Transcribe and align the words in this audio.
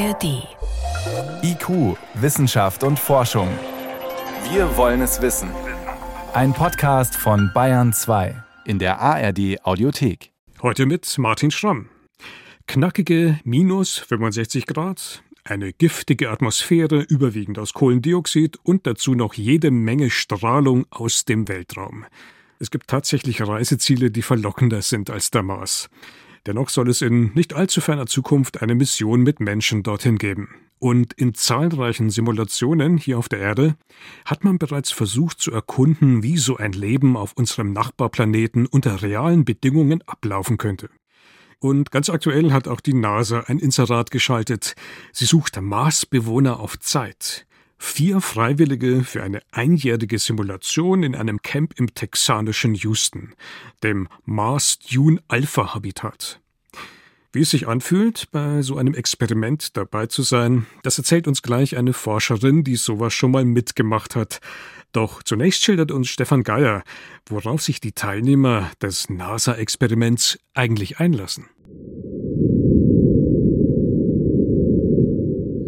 ARD. 0.00 0.48
IQ, 1.42 1.98
Wissenschaft 2.14 2.84
und 2.84 2.98
Forschung. 2.98 3.48
Wir 4.50 4.74
wollen 4.78 5.02
es 5.02 5.20
wissen. 5.20 5.50
Ein 6.32 6.54
Podcast 6.54 7.14
von 7.16 7.50
Bayern 7.52 7.92
2 7.92 8.42
in 8.64 8.78
der 8.78 8.98
ARD 8.98 9.62
Audiothek. 9.62 10.32
Heute 10.62 10.86
mit 10.86 11.18
Martin 11.18 11.50
Schramm. 11.50 11.90
Knackige 12.66 13.40
minus 13.44 13.98
65 13.98 14.64
Grad, 14.64 15.22
eine 15.44 15.74
giftige 15.74 16.30
Atmosphäre, 16.30 17.02
überwiegend 17.02 17.58
aus 17.58 17.74
Kohlendioxid 17.74 18.58
und 18.62 18.86
dazu 18.86 19.14
noch 19.14 19.34
jede 19.34 19.70
Menge 19.70 20.08
Strahlung 20.08 20.86
aus 20.88 21.26
dem 21.26 21.46
Weltraum. 21.46 22.06
Es 22.58 22.70
gibt 22.70 22.88
tatsächlich 22.88 23.46
Reiseziele, 23.46 24.10
die 24.10 24.22
verlockender 24.22 24.80
sind 24.80 25.10
als 25.10 25.30
der 25.30 25.42
Mars. 25.42 25.90
Dennoch 26.46 26.68
soll 26.68 26.88
es 26.88 27.02
in 27.02 27.32
nicht 27.34 27.54
allzu 27.54 27.80
ferner 27.80 28.06
Zukunft 28.06 28.62
eine 28.62 28.74
Mission 28.74 29.22
mit 29.22 29.40
Menschen 29.40 29.82
dorthin 29.82 30.16
geben. 30.16 30.48
Und 30.78 31.12
in 31.12 31.34
zahlreichen 31.34 32.08
Simulationen 32.08 32.96
hier 32.96 33.18
auf 33.18 33.28
der 33.28 33.40
Erde 33.40 33.76
hat 34.24 34.44
man 34.44 34.58
bereits 34.58 34.90
versucht 34.90 35.38
zu 35.38 35.52
erkunden, 35.52 36.22
wie 36.22 36.38
so 36.38 36.56
ein 36.56 36.72
Leben 36.72 37.18
auf 37.18 37.34
unserem 37.34 37.74
Nachbarplaneten 37.74 38.66
unter 38.66 39.02
realen 39.02 39.44
Bedingungen 39.44 40.02
ablaufen 40.06 40.56
könnte. 40.56 40.88
Und 41.58 41.90
ganz 41.90 42.08
aktuell 42.08 42.52
hat 42.52 42.66
auch 42.66 42.80
die 42.80 42.94
NASA 42.94 43.40
ein 43.40 43.58
Inserat 43.58 44.10
geschaltet. 44.10 44.74
Sie 45.12 45.26
sucht 45.26 45.60
Marsbewohner 45.60 46.58
auf 46.58 46.78
Zeit. 46.78 47.46
Vier 47.82 48.20
Freiwillige 48.20 49.04
für 49.04 49.22
eine 49.22 49.40
einjährige 49.52 50.18
Simulation 50.18 51.02
in 51.02 51.16
einem 51.16 51.40
Camp 51.40 51.72
im 51.78 51.94
texanischen 51.94 52.74
Houston, 52.74 53.32
dem 53.82 54.06
Mars 54.26 54.78
Dune 54.78 55.20
Alpha 55.28 55.74
Habitat. 55.74 56.40
Wie 57.32 57.40
es 57.40 57.50
sich 57.50 57.68
anfühlt, 57.68 58.30
bei 58.32 58.60
so 58.60 58.76
einem 58.76 58.92
Experiment 58.92 59.78
dabei 59.78 60.06
zu 60.06 60.20
sein, 60.22 60.66
das 60.82 60.98
erzählt 60.98 61.26
uns 61.26 61.40
gleich 61.40 61.78
eine 61.78 61.94
Forscherin, 61.94 62.64
die 62.64 62.76
sowas 62.76 63.14
schon 63.14 63.30
mal 63.30 63.46
mitgemacht 63.46 64.14
hat. 64.14 64.40
Doch 64.92 65.22
zunächst 65.22 65.64
schildert 65.64 65.90
uns 65.90 66.08
Stefan 66.10 66.42
Geier, 66.42 66.84
worauf 67.26 67.62
sich 67.62 67.80
die 67.80 67.92
Teilnehmer 67.92 68.70
des 68.82 69.08
NASA-Experiments 69.08 70.38
eigentlich 70.52 71.00
einlassen. 71.00 71.46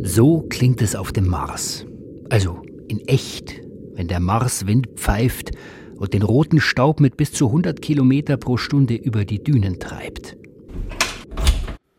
So 0.05 0.43
klingt 0.51 0.83
es 0.83 0.95
auf 0.95 1.11
dem 1.11 1.29
Mars. 1.29 1.87
Also 2.33 2.63
in 2.89 3.07
echt, 3.09 3.61
wenn 3.95 4.09
der 4.09 4.19
Marswind 4.19 4.89
pfeift 4.97 5.51
und 5.97 6.15
den 6.15 6.23
roten 6.23 6.63
Staub 6.63 6.99
mit 6.99 7.19
bis 7.19 7.31
zu 7.31 7.49
100 7.49 7.83
Kilometer 7.83 8.39
pro 8.39 8.57
Stunde 8.57 8.95
über 8.95 9.27
die 9.27 9.45
Dünen 9.45 9.79
treibt. 9.79 10.39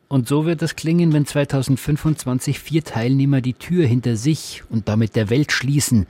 Und 0.07 0.27
so 0.27 0.47
wird 0.47 0.63
es 0.63 0.75
klingen, 0.75 1.13
wenn 1.13 1.27
2025 1.27 2.57
vier 2.57 2.83
Teilnehmer 2.83 3.41
die 3.41 3.53
Tür 3.53 3.85
hinter 3.85 4.15
sich 4.15 4.63
und 4.71 4.89
damit 4.89 5.15
der 5.15 5.29
Welt 5.29 5.51
schließen 5.51 6.07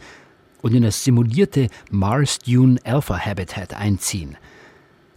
und 0.62 0.74
in 0.74 0.84
das 0.84 1.04
simulierte 1.04 1.68
Mars 1.92 2.40
Dune 2.40 2.80
Alpha 2.86 3.20
Habitat 3.20 3.74
einziehen. 3.74 4.38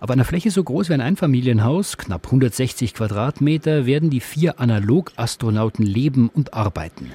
Auf 0.01 0.11
einer 0.11 0.25
Fläche 0.25 0.51
so 0.51 0.65
groß 0.65 0.89
wie 0.89 0.95
ein 0.95 1.01
Einfamilienhaus, 1.01 1.97
knapp 1.97 2.27
160 2.27 2.93
Quadratmeter, 2.95 3.87
werden 3.87 4.11
die 4.11 4.19
vier 4.19 4.59
Analog-Astronauten 4.59 5.87
leben 5.87 6.29
und 6.29 6.55
arbeiten. 6.55 7.13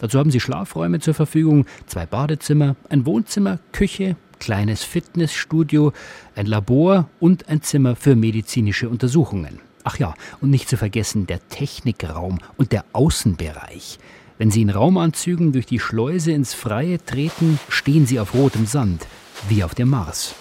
Dazu 0.00 0.18
haben 0.18 0.30
sie 0.30 0.40
Schlafräume 0.40 0.98
zur 0.98 1.14
Verfügung, 1.14 1.66
zwei 1.86 2.06
Badezimmer, 2.06 2.74
ein 2.88 3.06
Wohnzimmer, 3.06 3.60
Küche, 3.72 4.16
kleines 4.40 4.82
Fitnessstudio, 4.82 5.92
ein 6.34 6.46
Labor 6.46 7.08
und 7.20 7.48
ein 7.48 7.62
Zimmer 7.62 7.94
für 7.94 8.16
medizinische 8.16 8.88
Untersuchungen. 8.88 9.60
Ach 9.84 9.98
ja, 9.98 10.14
und 10.40 10.50
nicht 10.50 10.68
zu 10.68 10.76
vergessen 10.76 11.26
der 11.26 11.46
Technikraum 11.48 12.38
und 12.56 12.72
der 12.72 12.84
Außenbereich. 12.92 13.98
Wenn 14.38 14.50
Sie 14.50 14.62
in 14.62 14.70
Raumanzügen 14.70 15.52
durch 15.52 15.66
die 15.66 15.78
Schleuse 15.78 16.32
ins 16.32 16.54
Freie 16.54 17.04
treten, 17.04 17.60
stehen 17.68 18.06
Sie 18.06 18.18
auf 18.18 18.34
rotem 18.34 18.64
Sand, 18.64 19.06
wie 19.48 19.62
auf 19.62 19.74
dem 19.74 19.90
Mars. 19.90 20.34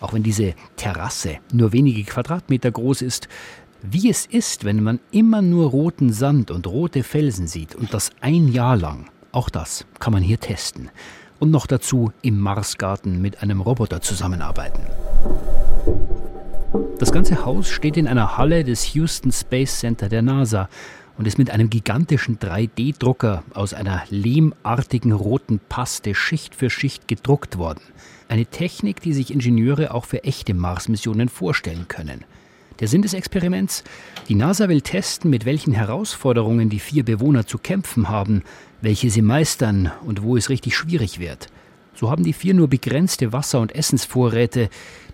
Auch 0.00 0.12
wenn 0.12 0.24
diese 0.24 0.54
Terrasse 0.76 1.38
nur 1.52 1.72
wenige 1.72 2.02
Quadratmeter 2.04 2.70
groß 2.70 3.02
ist, 3.02 3.28
wie 3.90 4.10
es 4.10 4.26
ist, 4.26 4.64
wenn 4.64 4.82
man 4.82 5.00
immer 5.10 5.42
nur 5.42 5.70
roten 5.70 6.12
Sand 6.12 6.50
und 6.50 6.66
rote 6.66 7.02
Felsen 7.02 7.46
sieht 7.46 7.74
und 7.74 7.94
das 7.94 8.10
ein 8.20 8.48
Jahr 8.48 8.76
lang. 8.76 9.06
Auch 9.32 9.50
das 9.50 9.86
kann 9.98 10.12
man 10.12 10.22
hier 10.22 10.40
testen. 10.40 10.90
Und 11.38 11.50
noch 11.50 11.66
dazu 11.66 12.12
im 12.22 12.40
Marsgarten 12.40 13.20
mit 13.20 13.42
einem 13.42 13.60
Roboter 13.60 14.00
zusammenarbeiten. 14.00 14.80
Das 16.98 17.12
ganze 17.12 17.44
Haus 17.44 17.68
steht 17.68 17.96
in 17.96 18.08
einer 18.08 18.38
Halle 18.38 18.64
des 18.64 18.94
Houston 18.94 19.30
Space 19.30 19.80
Center 19.80 20.08
der 20.08 20.22
NASA 20.22 20.68
und 21.18 21.26
ist 21.26 21.38
mit 21.38 21.50
einem 21.50 21.70
gigantischen 21.70 22.38
3D-Drucker 22.38 23.42
aus 23.54 23.74
einer 23.74 24.02
lehmartigen 24.10 25.12
roten 25.12 25.60
Paste 25.68 26.14
Schicht 26.14 26.54
für 26.54 26.70
Schicht 26.70 27.08
gedruckt 27.08 27.58
worden. 27.58 27.80
Eine 28.28 28.46
Technik, 28.46 29.00
die 29.00 29.12
sich 29.12 29.32
Ingenieure 29.32 29.94
auch 29.94 30.04
für 30.04 30.24
echte 30.24 30.54
Mars-Missionen 30.54 31.28
vorstellen 31.28 31.86
können. 31.88 32.24
Der 32.78 32.88
Sinn 32.88 33.00
des 33.00 33.14
Experiments? 33.14 33.84
Die 34.28 34.34
NASA 34.34 34.68
will 34.68 34.82
testen, 34.82 35.30
mit 35.30 35.46
welchen 35.46 35.72
Herausforderungen 35.72 36.68
die 36.68 36.78
vier 36.78 37.04
Bewohner 37.04 37.46
zu 37.46 37.56
kämpfen 37.56 38.10
haben, 38.10 38.42
welche 38.82 39.08
sie 39.08 39.22
meistern 39.22 39.92
und 40.04 40.22
wo 40.22 40.36
es 40.36 40.50
richtig 40.50 40.76
schwierig 40.76 41.18
wird. 41.18 41.46
So 41.94 42.10
haben 42.10 42.22
die 42.22 42.34
vier 42.34 42.52
nur 42.52 42.68
begrenzte 42.68 43.32
Wasser- 43.32 43.60
und 43.60 43.74
Essensvorräte, 43.74 44.68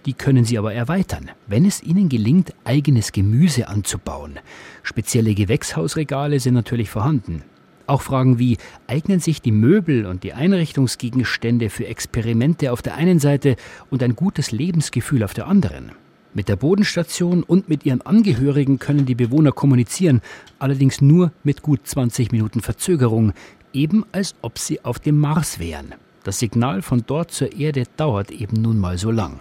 die 0.07 0.15
können 0.15 0.45
sie 0.45 0.59
aber 0.59 0.75
erweitern, 0.75 1.31
wenn 1.47 1.65
es 1.65 1.81
ihnen 1.81 2.09
gelingt, 2.09 2.53
eigenes 2.65 3.13
Gemüse 3.13 3.69
anzubauen. 3.69 4.41
Spezielle 4.83 5.35
Gewächshausregale 5.35 6.41
sind 6.41 6.55
natürlich 6.55 6.91
vorhanden. 6.91 7.45
Auch 7.87 8.03
Fragen 8.03 8.41
wie, 8.41 8.57
eignen 8.89 9.21
sich 9.21 9.41
die 9.41 9.53
Möbel 9.53 10.07
und 10.07 10.25
die 10.25 10.33
Einrichtungsgegenstände 10.33 11.71
für 11.71 11.87
Experimente 11.87 12.73
auf 12.73 12.83
der 12.83 12.97
einen 12.97 13.21
Seite 13.21 13.55
und 13.91 14.03
ein 14.03 14.17
gutes 14.17 14.51
Lebensgefühl 14.51 15.23
auf 15.23 15.35
der 15.35 15.47
anderen? 15.47 15.93
Mit 16.35 16.49
der 16.49 16.57
Bodenstation 16.57 17.43
und 17.43 17.69
mit 17.69 17.85
ihren 17.85 18.01
Angehörigen 18.01 18.79
können 18.79 19.05
die 19.05 19.15
Bewohner 19.15 19.53
kommunizieren, 19.53 20.23
allerdings 20.59 21.03
nur 21.03 21.31
mit 21.45 21.61
gut 21.61 21.87
20 21.87 22.33
Minuten 22.33 22.61
Verzögerung, 22.61 23.35
eben 23.75 24.07
als 24.13 24.35
ob 24.41 24.59
sie 24.59 24.83
auf 24.83 24.99
dem 24.99 25.19
Mars 25.19 25.59
wären. 25.59 25.95
Das 26.25 26.39
Signal 26.39 26.81
von 26.81 27.05
dort 27.07 27.33
zur 27.33 27.53
Erde 27.53 27.85
dauert 27.99 28.31
eben 28.31 28.63
nun 28.63 28.79
mal 28.79 28.97
so 28.97 29.11
lang. 29.11 29.41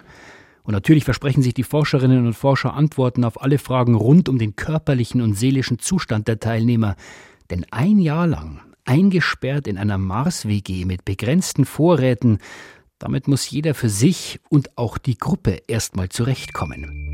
Und 0.63 0.73
natürlich 0.73 1.05
versprechen 1.05 1.41
sich 1.41 1.53
die 1.53 1.63
Forscherinnen 1.63 2.25
und 2.25 2.33
Forscher 2.33 2.73
Antworten 2.73 3.23
auf 3.23 3.41
alle 3.41 3.57
Fragen 3.57 3.95
rund 3.95 4.27
um 4.27 4.37
den 4.37 4.57
körperlichen 4.57 5.21
und 5.21 5.35
seelischen 5.35 5.79
Zustand 5.79 6.27
der 6.27 6.39
Teilnehmer. 6.39 6.97
Denn 7.49 7.65
ein 7.71 7.99
Jahr 7.99 8.27
lang, 8.27 8.59
eingesperrt 8.83 9.67
in 9.67 9.77
einer 9.77 9.97
Mars-WG 9.97 10.83
mit 10.83 11.05
begrenzten 11.05 11.65
Vorräten, 11.65 12.39
damit 13.01 13.27
muss 13.27 13.49
jeder 13.49 13.73
für 13.73 13.89
sich 13.89 14.39
und 14.49 14.77
auch 14.77 14.97
die 14.99 15.17
Gruppe 15.17 15.57
erstmal 15.67 16.09
zurechtkommen. 16.09 17.09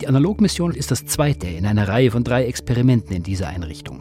Die 0.00 0.08
Analogmission 0.08 0.72
ist 0.72 0.90
das 0.90 1.04
zweite 1.04 1.48
in 1.48 1.66
einer 1.66 1.86
Reihe 1.86 2.10
von 2.10 2.24
drei 2.24 2.46
Experimenten 2.46 3.14
in 3.14 3.22
dieser 3.22 3.48
Einrichtung. 3.48 4.00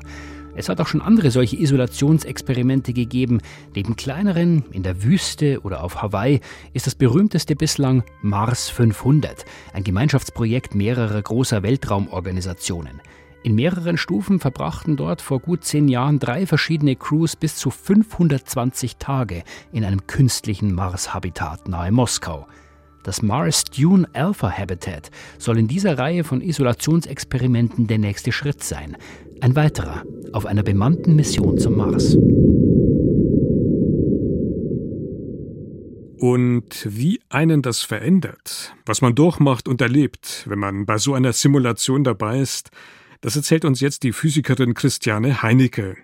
Es 0.55 0.69
hat 0.69 0.79
auch 0.79 0.87
schon 0.87 1.01
andere 1.01 1.31
solche 1.31 1.57
Isolationsexperimente 1.57 2.93
gegeben. 2.93 3.41
Neben 3.75 3.95
kleineren 3.95 4.63
in 4.71 4.83
der 4.83 5.03
Wüste 5.03 5.61
oder 5.61 5.83
auf 5.83 6.01
Hawaii 6.01 6.39
ist 6.73 6.87
das 6.87 6.95
berühmteste 6.95 7.55
bislang 7.55 8.03
Mars 8.21 8.69
500, 8.69 9.45
ein 9.73 9.83
Gemeinschaftsprojekt 9.83 10.75
mehrerer 10.75 11.21
großer 11.21 11.61
Weltraumorganisationen. 11.61 13.01
In 13.43 13.55
mehreren 13.55 13.97
Stufen 13.97 14.39
verbrachten 14.39 14.97
dort 14.97 15.21
vor 15.21 15.39
gut 15.39 15.63
zehn 15.63 15.87
Jahren 15.87 16.19
drei 16.19 16.45
verschiedene 16.45 16.95
Crews 16.95 17.35
bis 17.35 17.55
zu 17.55 17.69
520 17.69 18.97
Tage 18.97 19.43
in 19.71 19.85
einem 19.85 20.07
künstlichen 20.07 20.73
Mars-Habitat 20.73 21.67
nahe 21.67 21.91
Moskau. 21.91 22.47
Das 23.03 23.21
Mars 23.21 23.63
Dune 23.63 24.07
Alpha 24.13 24.51
Habitat 24.51 25.11
soll 25.37 25.59
in 25.59 25.67
dieser 25.67 25.97
Reihe 25.97 26.25
von 26.25 26.41
Isolationsexperimenten 26.41 27.87
der 27.87 27.99
nächste 27.99 28.33
Schritt 28.33 28.63
sein. 28.63 28.97
Ein 29.39 29.55
weiterer 29.55 30.03
auf 30.33 30.45
einer 30.45 30.63
bemannten 30.63 31.15
Mission 31.15 31.57
zum 31.57 31.77
Mars. 31.77 32.17
Und 36.19 36.85
wie 36.89 37.21
einen 37.29 37.61
das 37.61 37.81
verändert, 37.83 38.75
was 38.85 39.01
man 39.01 39.13
durchmacht 39.13 39.67
und 39.67 39.79
erlebt, 39.81 40.43
wenn 40.47 40.59
man 40.59 40.85
bei 40.85 40.97
so 40.97 41.13
einer 41.13 41.31
Simulation 41.31 42.03
dabei 42.03 42.39
ist, 42.39 42.71
das 43.21 43.35
erzählt 43.35 43.65
uns 43.65 43.79
jetzt 43.79 44.03
die 44.03 44.13
Physikerin 44.13 44.73
Christiane 44.73 45.41
Heinecke. 45.41 45.97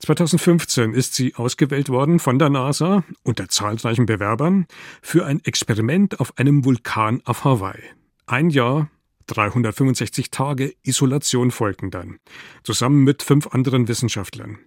2015 0.00 0.94
ist 0.94 1.14
sie 1.14 1.34
ausgewählt 1.34 1.90
worden 1.90 2.18
von 2.18 2.38
der 2.38 2.48
NASA 2.48 3.04
unter 3.22 3.48
zahlreichen 3.48 4.06
Bewerbern 4.06 4.66
für 5.02 5.26
ein 5.26 5.44
Experiment 5.44 6.20
auf 6.20 6.38
einem 6.38 6.64
Vulkan 6.64 7.20
auf 7.24 7.44
Hawaii. 7.44 7.82
Ein 8.26 8.50
Jahr, 8.50 8.90
365 9.26 10.30
Tage 10.30 10.74
Isolation 10.82 11.50
folgten 11.50 11.90
dann, 11.90 12.18
zusammen 12.64 13.04
mit 13.04 13.22
fünf 13.22 13.48
anderen 13.48 13.88
Wissenschaftlern. 13.88 14.58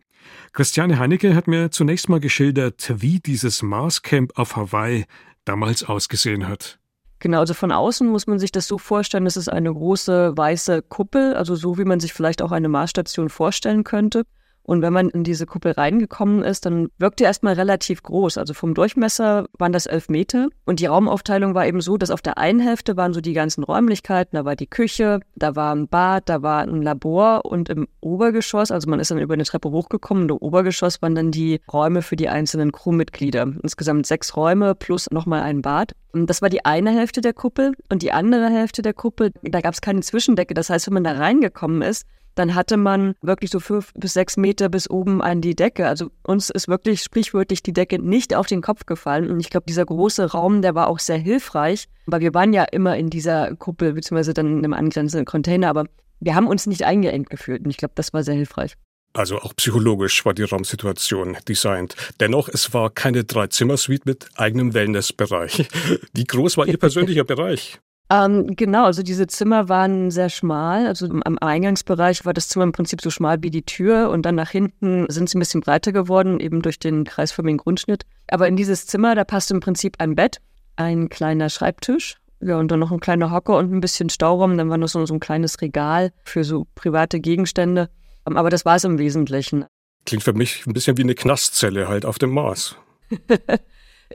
Christiane 0.54 1.00
Heinecke 1.00 1.36
hat 1.36 1.48
mir 1.48 1.72
zunächst 1.72 2.10
mal 2.10 2.19
geschildert, 2.19 2.94
wie 2.98 3.19
dieses 3.19 3.63
Marscamp 3.63 4.38
auf 4.38 4.56
Hawaii 4.56 5.06
damals 5.45 5.84
ausgesehen 5.84 6.48
hat. 6.48 6.80
Genau, 7.23 7.39
also 7.39 7.53
von 7.53 7.71
außen 7.71 8.05
muss 8.09 8.27
man 8.27 8.37
sich 8.37 8.51
das 8.51 8.67
so 8.67 8.77
vorstellen, 8.77 9.25
es 9.25 9.37
ist 9.37 9.47
eine 9.47 9.73
große 9.73 10.35
weiße 10.35 10.81
Kuppel, 10.81 11.35
also 11.35 11.55
so 11.55 11.77
wie 11.77 11.85
man 11.85 12.01
sich 12.01 12.11
vielleicht 12.11 12.41
auch 12.41 12.51
eine 12.51 12.67
Marsstation 12.67 13.29
vorstellen 13.29 13.85
könnte. 13.85 14.23
Und 14.63 14.81
wenn 14.81 14.94
man 14.94 15.10
in 15.10 15.24
diese 15.24 15.45
Kuppel 15.45 15.74
reingekommen 15.74 16.42
ist, 16.42 16.65
dann 16.65 16.89
wirkt 16.98 17.19
die 17.19 17.25
erstmal 17.25 17.54
relativ 17.54 18.01
groß. 18.01 18.38
Also 18.38 18.54
vom 18.54 18.74
Durchmesser 18.74 19.45
waren 19.57 19.74
das 19.74 19.86
elf 19.86 20.10
Meter. 20.10 20.48
Und 20.65 20.80
die 20.80 20.86
Raumaufteilung 20.86 21.54
war 21.54 21.68
eben 21.68 21.81
so, 21.81 21.98
dass 21.98 22.12
auf 22.12 22.21
der 22.21 22.38
einen 22.38 22.60
Hälfte 22.60 22.95
waren 22.95 23.13
so 23.13 23.21
die 23.21 23.33
ganzen 23.33 23.63
Räumlichkeiten. 23.63 24.38
Da 24.38 24.45
war 24.45 24.56
die 24.56 24.68
Küche, 24.68 25.19
da 25.36 25.56
war 25.56 25.75
ein 25.75 25.88
Bad, 25.88 26.30
da 26.30 26.42
war 26.42 26.62
ein 26.62 26.81
Labor 26.81 27.45
und 27.45 27.69
im 27.69 27.88
Obergeschoss, 28.01 28.71
also 28.71 28.89
man 28.89 29.00
ist 29.00 29.12
dann 29.12 29.19
über 29.19 29.33
eine 29.33 29.44
Treppe 29.44 29.71
hochgekommen, 29.71 30.30
im 30.30 30.38
Obergeschoss 30.38 31.01
waren 31.01 31.16
dann 31.16 31.31
die 31.31 31.62
Räume 31.71 32.01
für 32.01 32.16
die 32.16 32.30
einzelnen 32.30 32.71
Crewmitglieder. 32.71 33.44
Insgesamt 33.62 34.07
sechs 34.07 34.36
Räume 34.36 34.75
plus 34.75 35.09
nochmal 35.12 35.42
ein 35.42 35.62
Bad. 35.62 35.94
Und 36.13 36.30
das 36.30 36.42
war 36.42 36.50
die 36.50 36.63
eine 36.63 36.92
Hälfte 36.92 37.21
der 37.21 37.33
Kuppel. 37.33 37.74
Und 37.92 38.01
die 38.01 38.12
andere 38.12 38.50
Hälfte 38.50 38.81
der 38.81 38.94
Kuppel, 38.94 39.31
da 39.42 39.62
gab 39.62 39.74
es 39.74 39.81
keine 39.81 40.01
Zwischendecke. 40.01 40.54
Das 40.54 40.69
heißt, 40.69 40.88
wenn 40.88 40.94
man 40.94 41.04
da 41.04 41.13
reingekommen 41.13 41.81
ist, 41.81 42.06
dann 42.35 42.56
hatte 42.56 42.77
man 42.77 43.15
wirklich 43.21 43.51
so 43.51 43.59
fünf 43.59 43.94
bis 43.94 44.13
sechs 44.13 44.38
Meter 44.38 44.69
bis 44.69 44.89
oben 44.89 45.21
an 45.21 45.41
die 45.41 45.56
Decke. 45.56 45.88
Also 45.88 46.09
uns 46.24 46.50
ist 46.50 46.68
wirklich 46.68 47.01
sprichwörtlich 47.01 47.63
die 47.63 47.74
Decke 47.74 48.00
nicht 48.00 48.35
auf 48.35 48.47
den 48.47 48.62
Kopf 48.62 48.85
gefallen. 48.85 49.30
Und 49.30 49.39
ich 49.39 49.50
glaube, 49.50 49.65
dieser 49.68 49.85
große 49.85 50.31
Raum, 50.31 50.62
der 50.62 50.75
war 50.75 50.88
auch 50.88 51.00
sehr 51.00 51.18
hilfreich, 51.18 51.88
weil 52.06 52.21
wir 52.21 52.33
waren 52.33 52.53
ja 52.53 52.63
immer 52.63 52.97
in 52.97 53.09
dieser 53.09 53.56
Kuppel, 53.56 53.94
beziehungsweise 53.94 54.33
dann 54.33 54.47
in 54.47 54.57
einem 54.59 54.74
angrenzenden 54.74 55.25
Container, 55.25 55.69
aber 55.69 55.85
wir 56.19 56.35
haben 56.35 56.47
uns 56.47 56.68
nicht 56.68 56.83
eingeengt 56.83 57.30
gefühlt. 57.30 57.63
Und 57.63 57.69
ich 57.69 57.77
glaube, 57.77 57.94
das 57.95 58.13
war 58.13 58.24
sehr 58.24 58.35
hilfreich. 58.35 58.75
Also 59.15 59.38
auch 59.38 59.56
psychologisch 59.56 60.25
war 60.25 60.33
die 60.33 60.44
Raumsituation 60.44 61.38
designt. 61.47 61.95
Dennoch, 62.19 62.50
es 62.50 62.74
war 62.74 62.89
keine 62.89 63.24
Drei-Zimmer-Suite 63.24 64.07
mit 64.07 64.27
eigenem 64.35 64.74
Wellnessbereich. 64.74 65.68
Wie 66.13 66.24
groß 66.24 66.57
war 66.57 66.68
Ihr 66.68 66.77
persönlicher 66.77 67.24
Bereich? 67.24 67.80
Ähm, 68.13 68.56
genau, 68.56 68.86
also 68.86 69.01
diese 69.01 69.25
Zimmer 69.25 69.69
waren 69.69 70.12
sehr 70.12 70.30
schmal. 70.30 70.86
Also 70.86 71.07
am 71.07 71.38
Eingangsbereich 71.39 72.25
war 72.25 72.33
das 72.33 72.48
Zimmer 72.48 72.65
im 72.65 72.71
Prinzip 72.71 73.01
so 73.01 73.10
schmal 73.10 73.42
wie 73.42 73.50
die 73.50 73.63
Tür 73.63 74.12
und 74.12 74.24
dann 74.24 74.36
nach 74.36 74.51
hinten 74.51 75.06
sind 75.10 75.30
sie 75.30 75.38
ein 75.38 75.39
bisschen 75.39 75.62
breiter 75.62 75.92
geworden, 75.92 76.39
eben 76.39 76.62
durch 76.62 76.77
den 76.77 77.06
kreisförmigen 77.06 77.57
Grundschnitt. 77.57 78.04
Aber 78.30 78.48
in 78.48 78.56
dieses 78.56 78.86
Zimmer, 78.86 79.15
da 79.15 79.24
passt 79.24 79.50
im 79.50 79.62
Prinzip 79.62 79.95
ein 79.98 80.13
Bett, 80.13 80.42
ein 80.75 81.10
kleiner 81.10 81.50
Schreibtisch, 81.50 82.18
ja, 82.39 82.60
und 82.60 82.69
dann 82.69 82.80
noch 82.80 82.92
ein 82.92 83.00
kleiner 83.00 83.31
Hocker 83.31 83.57
und 83.57 83.74
ein 83.74 83.81
bisschen 83.81 84.10
Stauraum. 84.10 84.57
Dann 84.57 84.69
war 84.69 84.77
noch 84.77 84.89
so, 84.89 85.04
so 85.07 85.13
ein 85.16 85.19
kleines 85.19 85.62
Regal 85.62 86.12
für 86.24 86.44
so 86.44 86.68
private 86.75 87.19
Gegenstände. 87.19 87.89
Ähm, 88.27 88.38
aber 88.38 88.51
das 88.51 88.63
war 88.63 88.75
es 88.75 88.83
im 88.83 89.00
Wesentlichen. 89.00 89.66
Klingt 90.06 90.24
für 90.24 90.33
mich 90.33 90.68
ein 90.68 90.74
bisschen 90.74 90.98
wie 90.98 91.04
eine 91.04 91.16
Knastzelle 91.16 91.88
halt 91.88 92.06
auf 92.06 92.19
dem 92.19 92.31
Mars. 92.31 92.75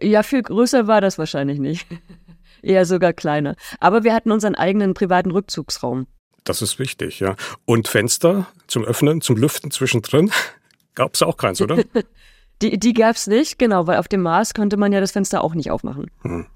ja, 0.02 0.22
viel 0.22 0.42
größer 0.42 0.86
war 0.86 1.00
das 1.00 1.18
wahrscheinlich 1.18 1.58
nicht 1.58 1.86
eher 2.62 2.84
sogar 2.86 3.12
kleiner. 3.12 3.56
Aber 3.80 4.04
wir 4.04 4.14
hatten 4.14 4.32
unseren 4.32 4.54
eigenen 4.54 4.94
privaten 4.94 5.30
Rückzugsraum. 5.30 6.06
Das 6.44 6.62
ist 6.62 6.78
wichtig, 6.78 7.20
ja. 7.20 7.36
Und 7.64 7.88
Fenster 7.88 8.46
zum 8.66 8.84
Öffnen, 8.84 9.20
zum 9.20 9.36
Lüften 9.36 9.70
zwischendrin? 9.70 10.30
Gab 10.94 11.14
es 11.14 11.22
auch 11.22 11.36
keins, 11.36 11.60
oder? 11.60 11.82
die 12.62 12.78
die 12.78 12.92
gab 12.92 13.14
es 13.14 13.28
nicht, 13.28 13.58
genau, 13.58 13.86
weil 13.86 13.98
auf 13.98 14.08
dem 14.08 14.22
Mars 14.22 14.52
konnte 14.52 14.76
man 14.76 14.92
ja 14.92 15.00
das 15.00 15.12
Fenster 15.12 15.44
auch 15.44 15.54
nicht 15.54 15.70
aufmachen. 15.70 16.10
Hm. 16.22 16.46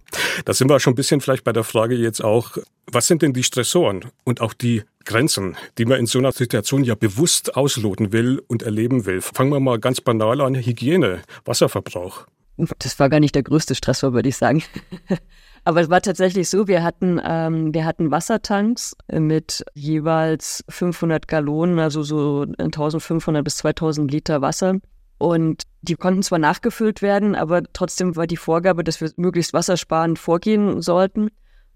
Da 0.45 0.53
sind 0.53 0.69
wir 0.69 0.81
schon 0.81 0.95
ein 0.95 0.97
bisschen 0.97 1.21
vielleicht 1.21 1.45
bei 1.45 1.53
der 1.53 1.63
Frage 1.63 1.95
jetzt 1.95 2.25
auch, 2.25 2.57
was 2.91 3.07
sind 3.07 3.23
denn 3.23 3.33
die 3.33 3.45
Stressoren 3.45 4.07
und 4.25 4.41
auch 4.41 4.53
die 4.53 4.83
Grenzen, 5.05 5.57
die 5.79 5.85
man 5.85 6.01
in 6.01 6.07
so 6.07 6.19
einer 6.19 6.33
Situation 6.33 6.83
ja 6.85 6.95
bewusst 6.95 7.57
ausloten 7.57 8.13
will 8.13 8.43
und 8.49 8.63
erleben 8.63 9.07
will? 9.07 9.21
Fangen 9.21 9.51
wir 9.51 9.61
mal 9.61 9.79
ganz 9.79 10.01
banal 10.01 10.41
an, 10.41 10.55
Hygiene, 10.55 11.23
Wasserverbrauch. 11.45 12.27
Das 12.79 12.99
war 12.99 13.09
gar 13.09 13.21
nicht 13.21 13.35
der 13.35 13.43
größte 13.43 13.75
Stressor, 13.75 14.13
würde 14.13 14.29
ich 14.29 14.37
sagen. 14.37 14.63
Aber 15.65 15.81
es 15.81 15.91
war 15.91 16.01
tatsächlich 16.03 16.49
so, 16.49 16.67
wir 16.67 16.83
hatten, 16.83 17.21
ähm, 17.25 17.73
wir 17.73 17.85
hatten 17.85 18.11
Wassertanks 18.11 18.97
mit 19.11 19.65
jeweils 19.75 20.65
500 20.69 21.29
Gallonen, 21.29 21.79
also 21.79 22.03
so 22.03 22.47
1500 22.59 23.45
bis 23.45 23.59
2000 23.59 24.11
Liter 24.11 24.43
Wasser. 24.43 24.79
Und 25.19 25.63
die 25.83 25.95
konnten 25.95 26.25
zwar 26.25 26.41
nachgefüllt 26.41 27.01
werden, 27.01 27.37
aber 27.37 27.63
trotzdem 27.73 28.17
war 28.17 28.27
die 28.27 28.37
Vorgabe, 28.37 28.83
dass 28.83 29.01
wir 29.01 29.13
möglichst 29.17 29.53
wassersparend 29.53 30.19
vorgehen 30.19 30.83
sollten. 30.83 31.29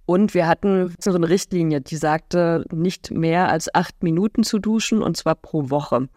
Und 0.07 0.35
wir 0.35 0.47
hatten 0.47 0.95
so 1.01 1.13
eine 1.13 1.29
Richtlinie, 1.29 1.81
die 1.81 1.97
sagte, 1.97 2.65
nicht 2.73 3.11
mehr 3.11 3.49
als 3.49 3.75
acht 3.75 4.05
Minuten 4.05 4.45
zu 4.45 4.61
duschen 4.61 5.03
und 5.03 5.17
zwar 5.17 5.35
pro 5.35 5.69
Woche. 5.69 6.09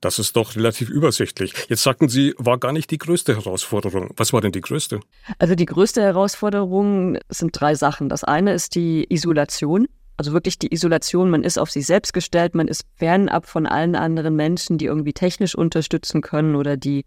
Das 0.00 0.18
ist 0.18 0.36
doch 0.36 0.56
relativ 0.56 0.90
übersichtlich. 0.90 1.54
Jetzt 1.68 1.84
sagten 1.84 2.08
Sie, 2.08 2.34
war 2.38 2.58
gar 2.58 2.72
nicht 2.72 2.90
die 2.90 2.98
größte 2.98 3.36
Herausforderung. 3.36 4.10
Was 4.16 4.32
war 4.32 4.40
denn 4.40 4.52
die 4.52 4.60
größte? 4.60 5.00
Also 5.38 5.54
die 5.54 5.64
größte 5.64 6.02
Herausforderung 6.02 7.18
sind 7.28 7.58
drei 7.58 7.76
Sachen. 7.76 8.08
Das 8.08 8.24
eine 8.24 8.52
ist 8.52 8.74
die 8.74 9.06
Isolation. 9.08 9.86
Also 10.16 10.32
wirklich 10.32 10.58
die 10.58 10.72
Isolation, 10.72 11.30
man 11.30 11.44
ist 11.44 11.58
auf 11.58 11.70
sich 11.70 11.86
selbst 11.86 12.12
gestellt, 12.12 12.54
man 12.54 12.68
ist 12.68 12.84
fernab 12.96 13.46
von 13.46 13.66
allen 13.66 13.94
anderen 13.94 14.34
Menschen, 14.34 14.78
die 14.78 14.86
irgendwie 14.86 15.12
technisch 15.12 15.54
unterstützen 15.54 16.20
können 16.22 16.56
oder 16.56 16.76
die 16.76 17.04